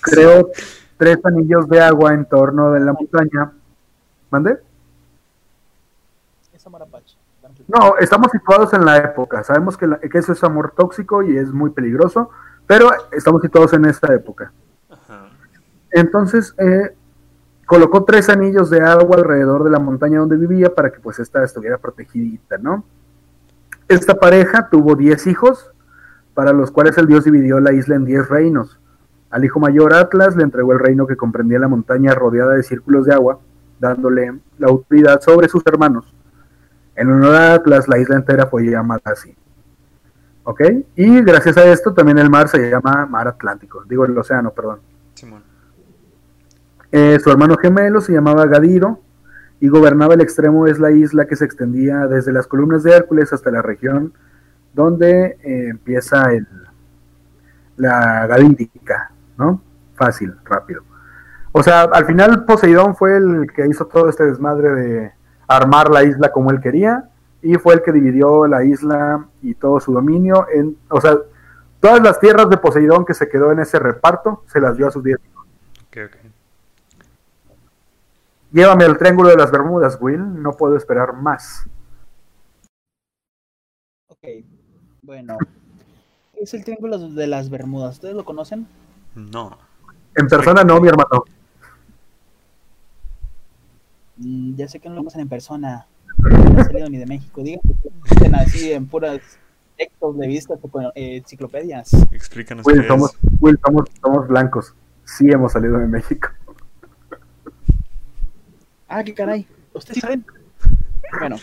[0.00, 0.50] creó
[0.96, 3.52] tres anillos de agua en torno de la montaña.
[4.30, 4.58] ¿Mande?
[7.68, 9.44] No, estamos situados en la época.
[9.44, 12.30] Sabemos que, la, que, eso es amor tóxico y es muy peligroso,
[12.66, 14.52] pero estamos situados en esta época.
[14.90, 15.28] Ajá.
[15.90, 16.94] Entonces, eh,
[17.66, 21.42] colocó tres anillos de agua alrededor de la montaña donde vivía para que pues esta
[21.44, 22.84] estuviera protegidita, ¿no?
[23.88, 25.70] Esta pareja tuvo diez hijos,
[26.32, 28.78] para los cuales el dios dividió la isla en diez reinos.
[29.30, 33.06] Al hijo mayor Atlas le entregó el reino que comprendía la montaña rodeada de círculos
[33.06, 33.40] de agua,
[33.78, 36.14] dándole la autoridad sobre sus hermanos.
[36.96, 39.34] En honor a Atlas, la isla entera fue llamada así.
[40.44, 40.60] ¿Ok?
[40.96, 43.84] Y gracias a esto también el mar se llama Mar Atlántico.
[43.84, 44.80] Digo, el océano, perdón.
[45.14, 45.42] Simón.
[46.92, 49.00] Eh, su hermano gemelo se llamaba Gadiro
[49.58, 53.32] y gobernaba el extremo de la isla que se extendía desde las columnas de Hércules
[53.32, 54.12] hasta la región
[54.74, 56.46] donde eh, empieza el,
[57.76, 59.60] la Gadírica, ¿no?
[59.94, 60.82] Fácil, rápido.
[61.52, 65.12] O sea, al final Poseidón fue el que hizo todo este desmadre de
[65.46, 67.08] armar la isla como él quería
[67.42, 71.16] y fue el que dividió la isla y todo su dominio en, o sea,
[71.80, 74.90] todas las tierras de Poseidón que se quedó en ese reparto se las dio a
[74.90, 75.46] sus diez hijos.
[75.88, 76.32] Okay, okay.
[78.52, 81.66] Llévame al Triángulo de las Bermudas, Will, no puedo esperar más.
[84.06, 84.28] Ok,
[85.02, 85.36] bueno.
[86.32, 87.96] ¿Qué es el Triángulo de las Bermudas?
[87.96, 88.68] ¿Ustedes lo conocen?
[89.16, 89.58] No.
[90.14, 91.24] En persona no, mi hermano.
[94.16, 95.86] Mm, ya sé que no lo conocen en persona.
[96.18, 97.42] No he salido ni de México.
[97.42, 97.60] Digan
[98.20, 99.20] que así en puras
[99.76, 100.54] textos de vista,
[100.94, 101.92] eh, enciclopedias.
[102.12, 103.18] Explícanos Will, qué somos, es.
[103.40, 104.74] Will, somos, somos blancos.
[105.04, 106.28] Sí hemos salido de México.
[108.88, 109.46] Ah, qué caray.
[109.72, 110.24] ¿Ustedes saben?
[111.18, 111.36] Bueno.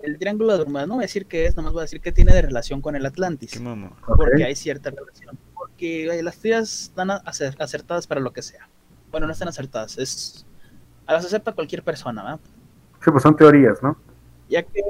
[0.00, 2.12] El Triángulo de Bermudas, no voy a decir qué es, nomás voy a decir que
[2.12, 3.50] tiene de relación con el Atlantis.
[3.50, 3.90] ¿Qué?
[4.06, 5.36] Porque hay cierta relación.
[5.54, 8.68] Porque eh, las teorías están acer- acertadas para lo que sea.
[9.10, 10.44] Bueno, no están acertadas, es.
[11.06, 12.40] Las acepta cualquier persona, ¿verdad?
[13.02, 13.96] Sí, pues son teorías, ¿no?
[14.48, 14.82] Ya que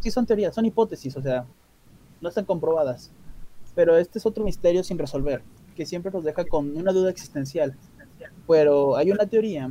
[0.00, 1.44] sí son teorías, son hipótesis, o sea,
[2.20, 3.10] no están comprobadas.
[3.74, 5.42] Pero este es otro misterio sin resolver,
[5.74, 7.76] que siempre nos deja con una duda existencial.
[8.48, 9.70] Pero hay una teoría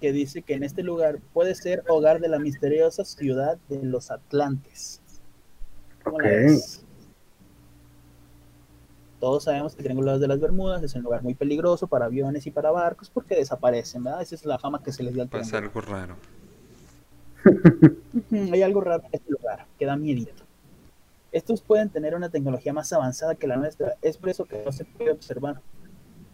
[0.00, 4.10] que dice que en este lugar puede ser hogar de la misteriosa ciudad de los
[4.10, 5.02] Atlantes.
[6.02, 6.30] ¿Cómo la Ok.
[6.32, 6.83] ves?
[9.20, 12.46] Todos sabemos que el Triángulo de las Bermudas es un lugar muy peligroso para aviones
[12.46, 14.22] y para barcos porque desaparecen, ¿verdad?
[14.22, 15.80] Esa es la fama que se les dio al Pasa triángulo.
[15.86, 16.16] algo raro.
[18.52, 20.44] Hay algo raro en este lugar, que da miedito.
[21.32, 24.72] Estos pueden tener una tecnología más avanzada que la nuestra, es por eso que no
[24.72, 25.60] se puede observar.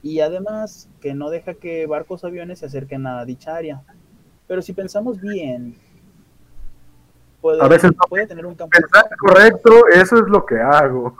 [0.02, 3.82] Y además que no deja que barcos o aviones se acerquen a dicha área.
[4.46, 5.76] Pero si pensamos bien,
[7.40, 7.98] puede, A veces no.
[8.08, 8.76] puede tener un campo.
[8.76, 11.16] Pensar correcto, eso es lo que hago.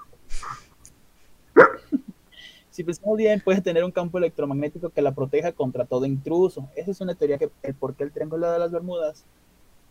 [2.81, 6.66] Si pensamos bien, puede tener un campo electromagnético que la proteja contra todo intruso.
[6.74, 9.26] Esa es una teoría que, el por qué el Triángulo de las Bermudas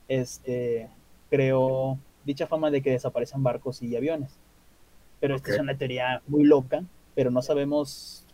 [0.07, 0.89] este,
[1.29, 4.31] creó dicha fama de que desaparecen barcos y aviones.
[5.19, 6.83] Pero esta es una teoría muy loca,
[7.13, 8.25] pero no sabemos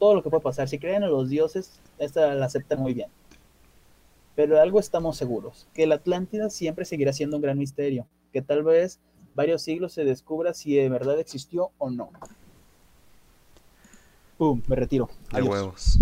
[0.00, 0.68] todo lo que puede pasar.
[0.68, 3.10] Si creen en los dioses, esta la aceptan muy bien.
[4.34, 8.42] Pero de algo estamos seguros, que la Atlántida siempre seguirá siendo un gran misterio, que
[8.42, 8.98] tal vez
[9.36, 12.10] varios siglos se descubra si de verdad existió o no.
[14.40, 15.10] Pum, me retiro.
[15.32, 15.48] De Adiós.
[15.54, 15.98] huevos.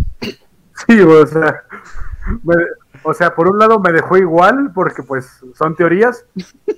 [0.87, 1.65] Sí, o sea,
[2.45, 2.55] me-
[3.03, 6.25] o sea, por un lado me dejó igual porque pues son teorías,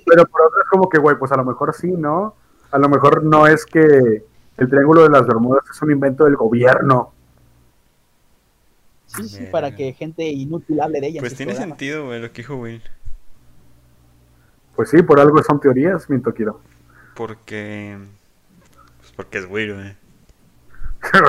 [0.07, 2.33] pero por otro es como que, güey, pues a lo mejor sí, ¿no?
[2.71, 4.23] A lo mejor no es que
[4.57, 7.13] el Triángulo de las Bermudas es un invento del gobierno.
[9.05, 11.19] Sí, sí, para que gente inútil hable de ella.
[11.19, 12.81] Pues tiene sentido, güey, lo que dijo Will.
[14.75, 16.59] Pues sí, por algo son teorías, miento quiero.
[17.15, 17.99] Porque.
[18.97, 20.00] Pues porque es Will, güey.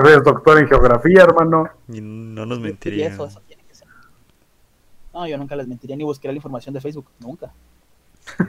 [0.04, 1.68] Eres doctor en geografía, hermano.
[1.88, 3.08] Y no nos mentiría.
[3.08, 3.88] eso, eso tiene que ser.
[5.14, 7.52] No, yo nunca les mentiría ni buscaría la información de Facebook, nunca.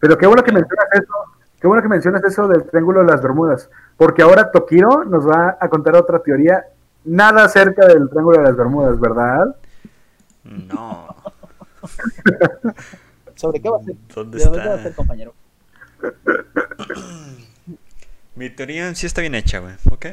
[0.00, 1.14] Pero qué bueno que mencionas eso.
[1.60, 3.68] Qué bueno que mencionas eso del Triángulo de las Bermudas.
[3.96, 6.64] Porque ahora Tokiro nos va a contar otra teoría
[7.04, 9.56] nada acerca del Triángulo de las Bermudas, ¿verdad?
[10.44, 11.08] No.
[13.34, 13.96] ¿Sobre qué va a ser?
[14.14, 14.96] ¿Dónde ¿De dónde va a ser, está?
[14.96, 15.34] compañero?
[18.38, 19.74] Mi teoría sí está bien hecha, güey.
[19.90, 20.06] ¿Ok?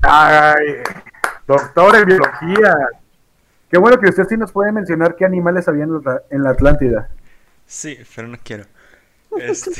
[0.00, 0.66] Ay,
[1.46, 2.74] doctor en biología.
[3.70, 6.50] Qué bueno que usted sí nos puede mencionar qué animales había en la, en la
[6.50, 7.10] Atlántida.
[7.66, 8.64] Sí, pero no quiero.
[9.38, 9.72] Este,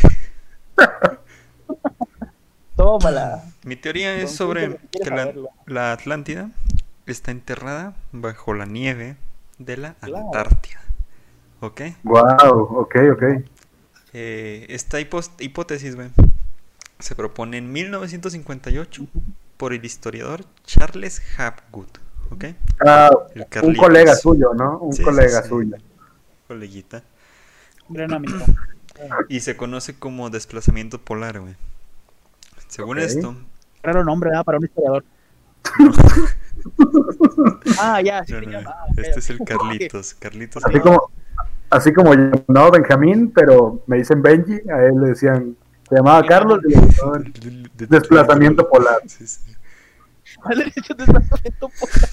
[2.76, 3.44] Tómala.
[3.64, 6.50] mi teoría es sobre que la, Atlántida
[7.06, 9.16] está enterrada bajo la nieve
[9.56, 10.26] de la Claro.
[10.26, 10.82] Antártida.
[11.60, 11.80] ¿Ok?
[12.02, 13.22] Wow, ok, ok.
[14.12, 16.10] Eh, esta hipótesis, güey,
[17.00, 19.06] se propone en 1958
[19.56, 21.88] por el historiador Charles Hapgood.
[22.30, 22.44] ¿Ok?
[22.86, 23.10] Ah,
[23.62, 24.78] un colega suyo, ¿no?
[24.78, 25.48] Un Sí, sí, colega sí.
[25.48, 25.76] suyo.
[26.46, 27.02] Coleguita.
[27.88, 28.38] Un gran amigo.
[29.28, 31.56] Y se conoce como desplazamiento polar, güey.
[32.68, 33.34] Según esto,
[33.82, 34.44] Raro nombre, ¿verdad?
[34.44, 35.04] Para un historiador.
[37.80, 38.74] ah, ya, sí no, se no, llama.
[38.76, 40.14] Ah, este es el Carlitos.
[40.14, 40.64] Carlitos.
[40.64, 41.10] Así como,
[41.70, 45.56] así como yo, no, Benjamín, pero me dicen Benji, a él le decían,
[45.90, 47.34] se llamaba Carlos y le dijeron,
[47.74, 49.02] desplazamiento polar.
[49.06, 49.56] Sí, sí.
[50.42, 52.10] ¿Cuál es el desplazamiento polar?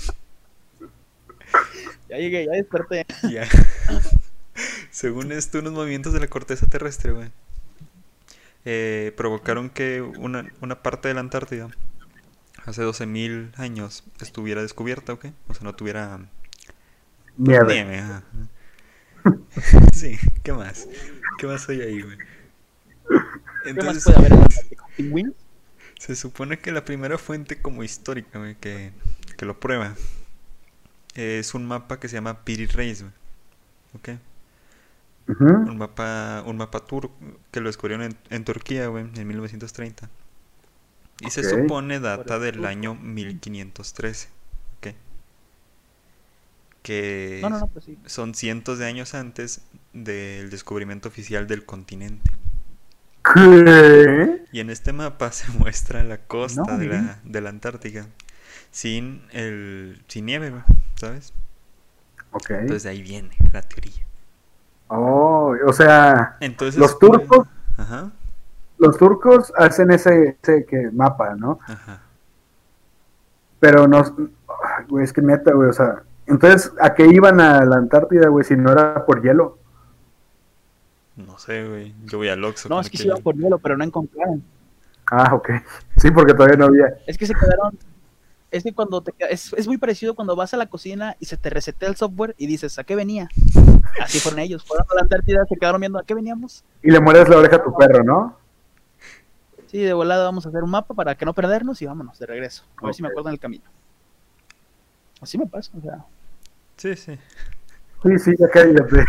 [2.09, 3.05] Ya llegué, ya desperté.
[3.23, 3.47] Ya.
[4.91, 7.31] Según esto, unos movimientos de la corteza terrestre, güey,
[8.65, 11.69] eh, provocaron que una, una parte de la Antártida,
[12.65, 15.27] hace 12.000 años, estuviera descubierta, ¿ok?
[15.49, 16.19] O sea, no tuviera
[17.37, 17.75] Nieve.
[17.75, 17.99] nieve.
[17.99, 18.23] ajá.
[19.93, 20.87] sí, ¿qué más?
[21.37, 22.17] ¿Qué más hay ahí, güey?
[23.73, 24.85] ¿Qué más Entonces, puede haber en la Antártica?
[24.95, 25.35] ¿Pingüinos?
[25.99, 28.93] se supone que la primera fuente como histórica, güey, que,
[29.37, 29.99] que lo prueba,
[31.15, 33.13] es un mapa que se llama Piri Reis, güey.
[33.93, 34.09] ¿Ok?
[35.65, 37.15] Un mapa un mapa turco
[37.51, 40.09] que lo descubrieron en, en Turquía, güey, en 1930.
[41.19, 44.29] Y se supone data del año 1513.
[44.77, 44.87] ¿ok?
[46.81, 47.97] Que No, no, no, pues sí.
[48.05, 49.61] son cientos de años antes
[49.93, 52.31] del descubrimiento oficial del continente.
[53.23, 54.45] ¿Qué?
[54.51, 58.07] Y en este mapa se muestra la costa No, de, la, de la Antártica
[58.71, 60.53] sin el sin nieve,
[60.95, 61.33] ¿sabes?
[62.31, 62.51] Ok.
[62.51, 64.05] Entonces de ahí viene la teoría.
[64.89, 67.47] Oh, o sea, Entonces los turcos,
[67.77, 68.11] Ajá,
[68.77, 71.59] los turcos hacen ese, ese que mapa, ¿no?
[71.67, 72.01] ajá.
[73.59, 74.03] Pero no,
[74.89, 78.43] güey, es que neta, güey, o sea, entonces, ¿a qué iban a la Antártida, güey,
[78.45, 79.56] si no era por hielo?
[81.17, 81.95] No sé, güey.
[82.05, 82.69] Yo voy al Oxxo.
[82.69, 84.43] No, es que sí iban por hielo, pero no encontraron.
[85.11, 85.49] Ah, ok.
[85.97, 86.99] Sí, porque todavía no había.
[87.07, 87.77] Es que se quedaron.
[88.51, 91.35] Es que cuando te es, es muy parecido cuando vas a la cocina y se
[91.35, 93.27] te resetea el software y dices, ¿a qué venía?
[94.01, 94.63] Así fueron ellos.
[94.63, 96.63] Fueron a la Antártida, se quedaron viendo, ¿a qué veníamos?
[96.81, 98.37] Y le mueres la oreja a tu perro, ¿no?
[99.65, 102.25] Sí, de volada vamos a hacer un mapa para que no perdernos y vámonos de
[102.25, 102.63] regreso.
[102.77, 103.65] A ver si me acuerdo en el camino.
[105.19, 106.05] Así me pasa, o sea.
[106.77, 107.17] Sí, sí.
[108.03, 109.03] Sí, sí, ya cállate.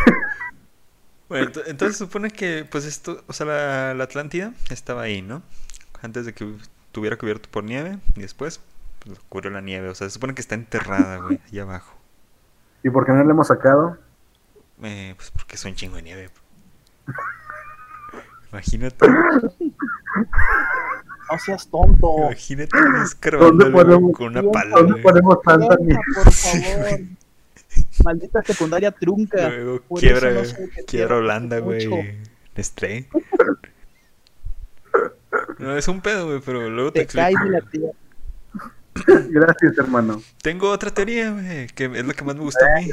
[1.29, 5.21] Bueno, ento- entonces se supone que, pues esto, o sea, la, la Atlántida estaba ahí,
[5.23, 5.43] ¿no?
[6.01, 6.55] Antes de que
[6.87, 8.61] estuviera cubierto por nieve y después,
[9.05, 9.89] pues cubrió la nieve.
[9.89, 11.95] O sea, se supone que está enterrada, güey, allá abajo.
[12.83, 13.99] ¿Y por qué no le hemos sacado?
[14.83, 16.31] Eh, pues porque es un chingo de nieve.
[18.53, 19.07] Imagínate,
[21.31, 22.17] No seas tonto.
[22.27, 26.01] imagínate escarbándole podemos- con una ¿Dónde pala, ¿Dónde ponemos tanta nieve?
[26.15, 27.01] por favor.
[28.09, 29.51] Maldita secundaria trunca.
[29.51, 31.87] Luego Por quiebra, no sé quiebra Holanda, güey.
[32.57, 33.07] Nestlé.
[35.59, 37.45] No, es un pedo, güey, pero luego te, Te explico.
[37.45, 37.93] de la tierra.
[39.29, 40.23] Gracias, hermano.
[40.41, 42.91] Tengo otra teoría, güey, que es la que más me gusta a mí.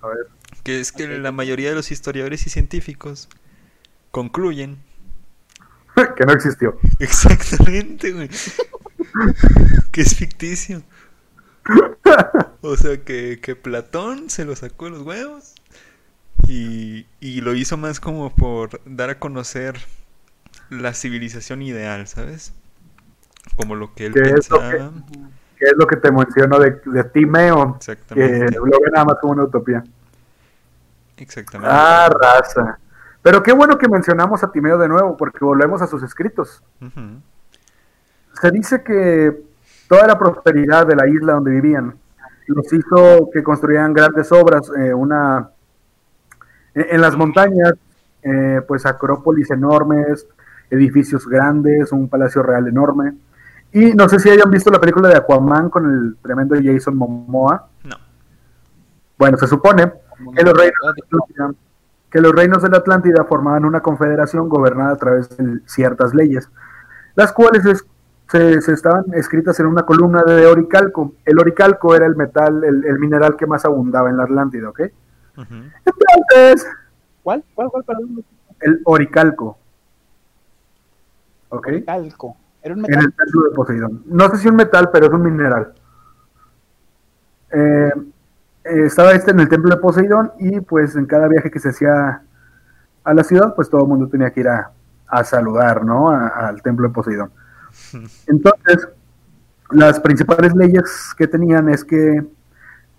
[0.00, 0.26] A ver.
[0.62, 3.28] Que es que la mayoría de los historiadores y científicos
[4.10, 4.78] concluyen
[6.16, 6.78] que no existió.
[6.98, 8.30] exactamente, güey,
[9.90, 10.82] que es ficticio.
[12.64, 15.54] O sea, que, que Platón se lo sacó de los huevos
[16.46, 19.76] y, y lo hizo más como por dar a conocer
[20.70, 22.52] la civilización ideal, ¿sabes?
[23.56, 24.92] Como lo que él Que es lo que- pensaba.
[25.58, 28.56] Que es lo que te menciono de, de Timeo, que Exactamente.
[28.56, 29.82] lo ve nada más como una utopía.
[31.16, 31.74] Exactamente.
[31.76, 32.78] Ah, raza.
[33.22, 36.62] Pero qué bueno que mencionamos a Timeo de nuevo, porque volvemos a sus escritos.
[38.40, 39.42] Se dice que
[39.92, 41.94] toda la prosperidad de la isla donde vivían
[42.46, 45.50] los hizo que construyeran grandes obras, eh, una
[46.74, 47.74] en, en las montañas,
[48.22, 50.26] eh, pues acrópolis enormes,
[50.70, 53.12] edificios grandes, un palacio real enorme.
[53.72, 57.68] Y no sé si hayan visto la película de Aquaman con el tremendo Jason Momoa.
[57.84, 57.96] No.
[59.18, 59.92] Bueno, se supone
[60.36, 61.50] que los reinos de la Atlántida,
[62.10, 66.50] que los reinos de la Atlántida formaban una confederación gobernada a través de ciertas leyes,
[67.14, 67.86] las cuales es-
[68.32, 71.12] se, se estaban escritas en una columna de oricalco.
[71.24, 74.80] El oricalco era el metal, el, el mineral que más abundaba en la Atlántida, ¿ok?
[75.36, 75.54] Ujú.
[75.84, 76.66] Entonces,
[77.22, 77.44] ¿Cuál?
[77.54, 77.68] ¿Cuál?
[77.70, 77.84] ¿Cuál?
[77.84, 78.24] Perdón.
[78.60, 79.58] el oricalco,
[81.50, 81.68] ¿ok?
[81.86, 82.36] Calco.
[82.62, 83.04] Era un En metal.
[83.04, 84.02] el templo de Poseidón.
[84.06, 85.74] No sé si un metal, pero es un mineral.
[87.50, 87.92] Eh,
[88.64, 91.68] eh, estaba este en el templo de Poseidón y pues en cada viaje que se
[91.70, 92.22] hacía
[93.04, 94.70] a la ciudad, pues todo el mundo tenía que ir a,
[95.08, 96.10] a saludar, ¿no?
[96.10, 97.30] A- al templo de Poseidón.
[98.26, 98.88] Entonces,
[99.70, 102.24] las principales leyes que tenían es que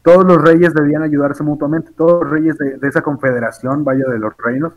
[0.02, 4.34] todos los reyes debían ayudarse mutuamente, todos los reyes de, esa confederación, vaya de los
[4.38, 4.74] reinos,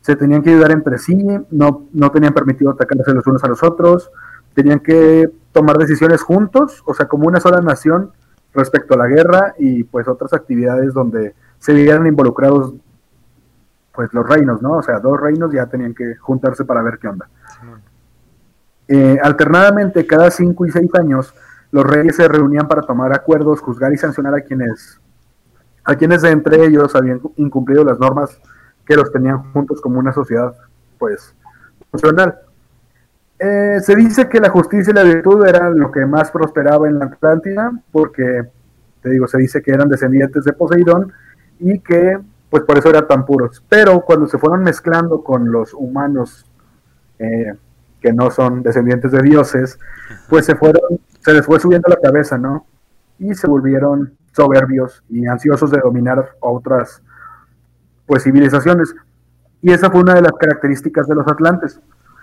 [0.00, 1.16] se tenían que ayudar entre sí,
[1.50, 4.10] no, no tenían permitido atacarse los unos a los otros,
[4.54, 8.12] tenían que tomar decisiones juntos, o sea, como una sola nación
[8.54, 12.74] respecto a la guerra y pues otras actividades donde se vieran involucrados
[13.92, 14.74] pues los reinos, ¿no?
[14.74, 17.28] O sea, dos reinos ya tenían que juntarse para ver qué onda.
[18.88, 21.34] Eh, alternadamente, cada cinco y seis años,
[21.70, 24.98] los reyes se reunían para tomar acuerdos, juzgar y sancionar a quienes,
[25.84, 28.40] a quienes de entre ellos habían incumplido las normas
[28.86, 30.54] que los tenían juntos como una sociedad,
[30.98, 31.34] pues,
[31.90, 32.38] funcional.
[33.38, 36.98] Eh, se dice que la justicia y la virtud eran lo que más prosperaba en
[36.98, 38.48] la Atlántida, porque,
[39.02, 41.12] te digo, se dice que eran descendientes de Poseidón
[41.60, 42.18] y que,
[42.48, 43.62] pues, por eso eran tan puros.
[43.68, 46.46] Pero cuando se fueron mezclando con los humanos,
[47.18, 47.54] eh,
[48.00, 49.78] que no son descendientes de dioses,
[50.28, 50.82] pues se fueron,
[51.20, 52.66] se les fue subiendo la cabeza, ¿no?
[53.18, 57.02] Y se volvieron soberbios y ansiosos de dominar otras,
[58.06, 58.94] pues, civilizaciones.
[59.60, 61.80] Y esa fue una de las características de los atlantes.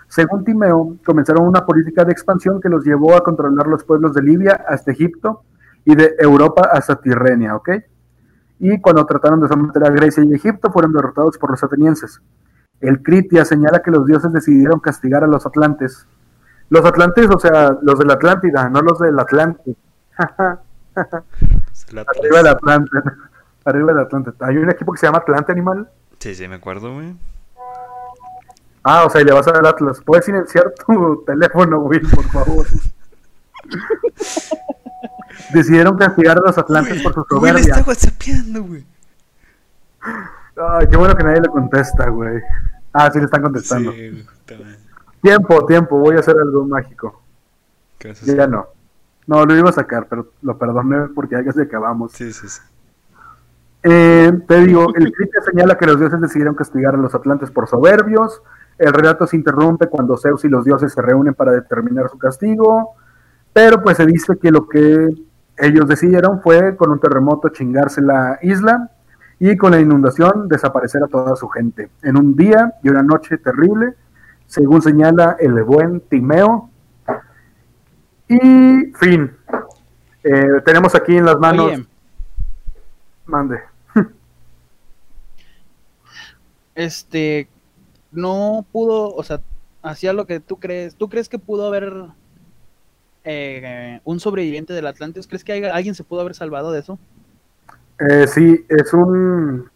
[0.08, 4.22] Según Timeo, comenzaron una política de expansión que los llevó a controlar los pueblos de
[4.22, 5.42] Libia hasta Egipto
[5.84, 7.70] y de Europa hasta Tirrenia, ¿ok?
[8.58, 12.22] Y cuando trataron de someter a Grecia y Egipto, fueron derrotados por los atenienses.
[12.80, 16.06] El Critia señala que los dioses decidieron castigar a los atlantes.
[16.68, 19.76] Los atlantes, o sea, los de la Atlántida, no los del Atlante.
[20.16, 20.58] Arriba
[22.38, 22.90] del Atlante.
[23.64, 24.32] Arriba del Atlante.
[24.40, 25.88] Hay un equipo que se llama Atlante Animal.
[26.18, 27.14] Sí, sí, me acuerdo, güey.
[28.82, 30.00] Ah, o sea, y le vas al Atlas.
[30.04, 32.66] ¿Puedes silenciar tu teléfono, Will, por favor?
[35.52, 37.60] Decidieron castigar a los atlantes por su soberbia.
[37.60, 38.84] está whatsappeando, güey.
[40.56, 42.40] Ay, qué bueno que nadie le contesta, güey.
[42.92, 43.92] Ah, sí le están contestando.
[43.92, 44.26] Sí.
[45.20, 47.22] Tiempo, tiempo, voy a hacer algo mágico.
[47.98, 48.66] ¿Qué Ya, no.
[49.26, 52.12] No, lo iba a sacar, pero lo perdoné porque ya casi acabamos.
[52.12, 52.60] Sí, sí, sí.
[53.82, 57.68] Eh, te digo, el Critia señala que los dioses decidieron castigar a los atlantes por
[57.68, 58.42] soberbios.
[58.78, 62.94] El relato se interrumpe cuando Zeus y los dioses se reúnen para determinar su castigo.
[63.52, 65.08] Pero pues se dice que lo que
[65.58, 68.90] ellos decidieron fue con un terremoto chingarse la isla
[69.38, 71.90] y con la inundación desaparecer a toda su gente.
[72.02, 73.94] En un día y una noche terrible,
[74.46, 76.70] según señala el buen Timeo.
[78.28, 79.36] Y fin.
[80.24, 81.66] Eh, tenemos aquí en las manos.
[81.66, 81.86] Oye,
[83.26, 83.58] Mande.
[86.74, 87.48] este,
[88.12, 89.40] no pudo, o sea,
[89.82, 90.94] hacía lo que tú crees.
[90.94, 91.92] ¿Tú crees que pudo haber
[93.24, 95.26] eh, un sobreviviente del Atlantis?
[95.26, 96.98] ¿Crees que alguien se pudo haber salvado de eso?
[97.98, 99.70] Eh, sí, es un.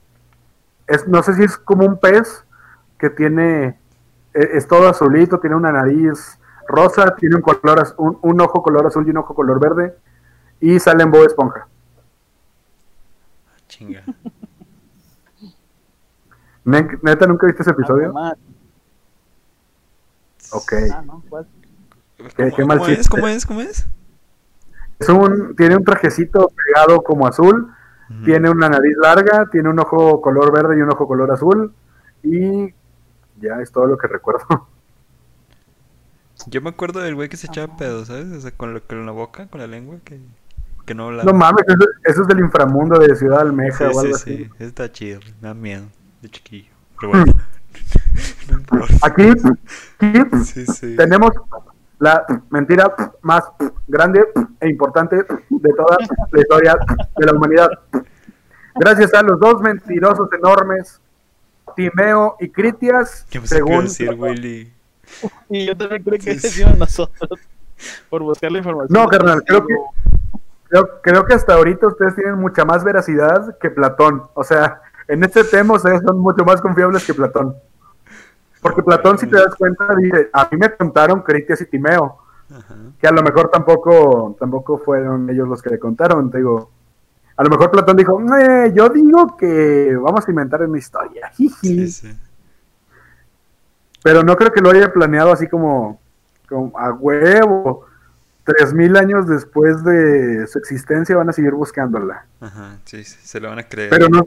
[0.86, 2.44] Es, no sé si es como un pez
[2.98, 3.78] que tiene.
[4.34, 8.86] e- Es todo azulito, tiene una nariz rosa, tiene un, color, un, un ojo color
[8.86, 9.96] azul y un ojo color verde.
[10.60, 11.66] Y sale en Bob Esponja.
[13.68, 14.02] Chinga.
[16.64, 18.12] Ne- ¿Neta nunca viste ese episodio?
[18.16, 18.34] Ah,
[20.52, 20.72] Ok.
[20.92, 21.46] Ah, no, ¿cuál?
[22.18, 23.08] Qué- ¿Cómo, qué mal cómo es?
[23.08, 23.46] ¿Cómo es?
[23.46, 23.86] ¿Cómo es?
[24.98, 27.72] Es un, tiene un trajecito pegado como azul,
[28.24, 31.72] Tiene una nariz larga, tiene un ojo color verde y un ojo color azul.
[32.22, 32.74] Y
[33.40, 34.46] ya es todo lo que recuerdo.
[36.46, 38.26] Yo me acuerdo del güey que se echaba pedo, ¿sabes?
[38.32, 40.18] O sea, con, lo, con la boca, con la lengua, que,
[40.86, 41.30] que no hablaba.
[41.30, 44.44] No mames, eso, eso es del inframundo de Ciudad Almeja Sí, o sí, algo sí,
[44.48, 44.50] así.
[44.58, 45.84] está chido, me da miedo,
[46.22, 46.70] de chiquillo.
[46.98, 47.26] Pero bueno,
[48.72, 49.24] no aquí
[50.44, 50.96] Sí, sí.
[50.96, 51.32] tenemos
[52.00, 52.92] la mentira
[53.22, 53.44] más
[53.86, 54.24] grande
[54.58, 55.98] e importante de toda
[56.32, 56.76] la historia
[57.16, 57.70] de la humanidad.
[58.74, 61.00] Gracias a los dos mentirosos enormes,
[61.76, 64.72] Timeo y Critias, ¿Qué pensé que iba a según decir Willy?
[65.50, 67.38] Y yo también creo que decimos nosotros
[68.08, 68.88] por buscar la información.
[68.90, 69.74] No, carnal, creo que,
[70.68, 74.22] creo, creo que hasta ahorita ustedes tienen mucha más veracidad que Platón.
[74.34, 77.56] O sea, en este tema ustedes son mucho más confiables que Platón.
[78.60, 82.18] Porque Platón, si te das cuenta, dice, a mí me contaron Critias y Timeo,
[82.54, 82.74] Ajá.
[83.00, 86.70] que a lo mejor tampoco, tampoco fueron ellos los que le contaron, te digo.
[87.36, 91.88] A lo mejor Platón dijo, "Eh, yo digo que vamos a inventar una historia, jiji".
[91.88, 92.18] Sí, sí.
[94.02, 96.00] Pero no creo que lo haya planeado así como,
[96.48, 97.86] como a huevo.
[98.44, 102.24] Tres mil años después de su existencia van a seguir buscándola.
[102.40, 103.90] Ajá, sí, sí, se lo van a creer.
[103.90, 104.26] Pero no,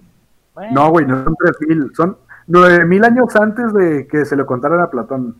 [0.53, 2.17] Bueno, no, güey, no son tres mil, son
[2.47, 5.37] nueve mil años antes de que se lo contaran a Platón.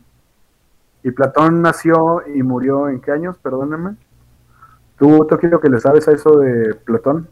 [1.04, 3.96] Y Platón nació y murió en qué años, perdónenme.
[4.98, 7.28] ¿Tú, Tokio, que le sabes a eso de Platón?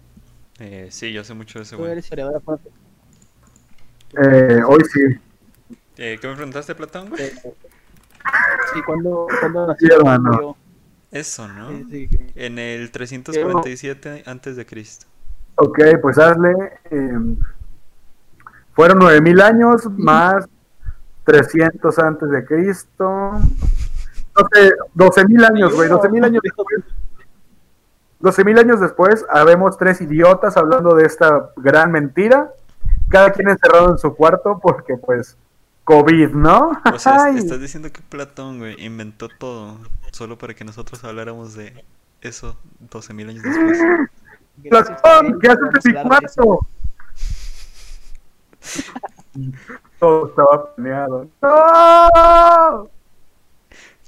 [0.59, 1.91] Eh, sí, yo sé mucho de ese tú güey.
[4.24, 4.99] Eh, hoy sí.
[5.97, 7.24] Eh, ¿Qué me preguntaste, Platón, güey?
[7.24, 7.34] Eh,
[8.74, 9.97] Sí, ¿cuándo, ¿cuándo Sí, nació?
[9.97, 10.32] hermano.
[10.32, 10.57] Murió.
[11.11, 11.69] Eso, ¿no?
[11.69, 15.07] Sí, sí, En el 347 antes de Cristo.
[15.55, 16.53] Ok, pues hazle.
[16.89, 17.11] eh,
[18.82, 20.49] fueron nueve mil años más
[21.25, 23.03] 300 antes de Cristo.
[23.03, 25.88] No sé, 12 mil años, güey.
[25.88, 26.84] 12 mil años después.
[28.21, 32.53] 12 mil años después, habemos tres idiotas hablando de esta gran mentira.
[33.07, 35.38] Cada quien encerrado en su cuarto porque, pues,
[35.84, 36.71] COVID, ¿no?
[36.91, 37.38] O sea, Ay.
[37.38, 39.77] estás diciendo que Platón, güey, inventó todo
[40.11, 41.86] solo para que nosotros habláramos de
[42.21, 42.57] eso
[42.89, 43.79] 12.000 años después.
[44.71, 46.67] Platón, ¿qué haces en mi cuarto?
[49.99, 51.28] Todo estaba planeado.
[51.41, 52.89] ¡No!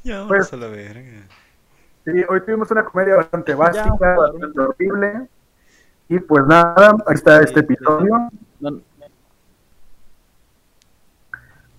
[0.04, 1.28] Ya, vámonos Pues- a la verga.
[2.06, 5.28] Sí, hoy tuvimos una comedia bastante básica, Ya, bastante horrible.
[6.10, 8.30] Y pues nada, ahí está este episodio.
[8.60, 8.82] No,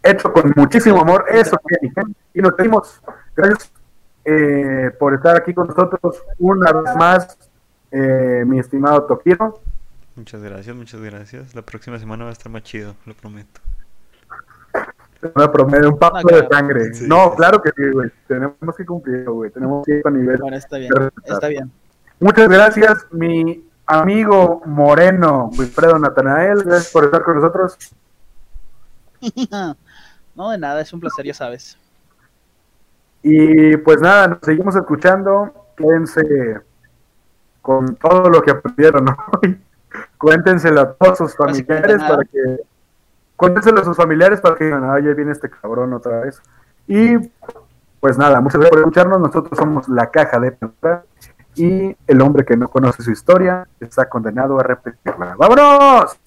[0.02, 1.76] Hecho con muchísimo amor, eso que
[2.34, 3.00] Y nos pedimos.
[3.36, 3.70] Gracias
[4.24, 7.38] eh, por estar aquí con nosotros una vez más,
[7.90, 9.60] eh, mi estimado Tokiro.
[10.16, 11.54] Muchas gracias, muchas gracias.
[11.54, 13.60] La próxima semana va a estar más chido, lo prometo.
[15.34, 16.94] Una promedio, un pacto de sangre.
[16.94, 17.06] Sí.
[17.08, 18.10] No, claro que sí, güey.
[18.28, 19.50] Tenemos que cumplir, güey.
[19.50, 20.38] Tenemos que ir a nivel.
[20.38, 20.92] bueno, está bien,
[21.24, 21.72] está bien.
[22.20, 26.62] Muchas gracias, mi amigo Moreno, Wilfredo Natanael.
[26.62, 27.78] Gracias por estar con nosotros.
[30.36, 31.78] No, de nada, es un placer, ya sabes.
[33.22, 35.54] Y pues nada, nos seguimos escuchando.
[35.76, 36.60] Quédense
[37.62, 39.06] con todo lo que aprendieron
[39.42, 39.63] hoy.
[40.18, 42.60] Cuéntenselo a todos sus familiares para que.
[43.36, 46.40] Cuéntenselo a sus familiares para que digan, ay, ya viene este cabrón otra vez.
[46.86, 47.16] Y
[48.00, 49.20] pues nada, muchas gracias por escucharnos.
[49.20, 51.04] Nosotros somos la caja de Pandora.
[51.56, 55.36] Y el hombre que no conoce su historia está condenado a repetirla.
[55.38, 56.18] ¡Vámonos!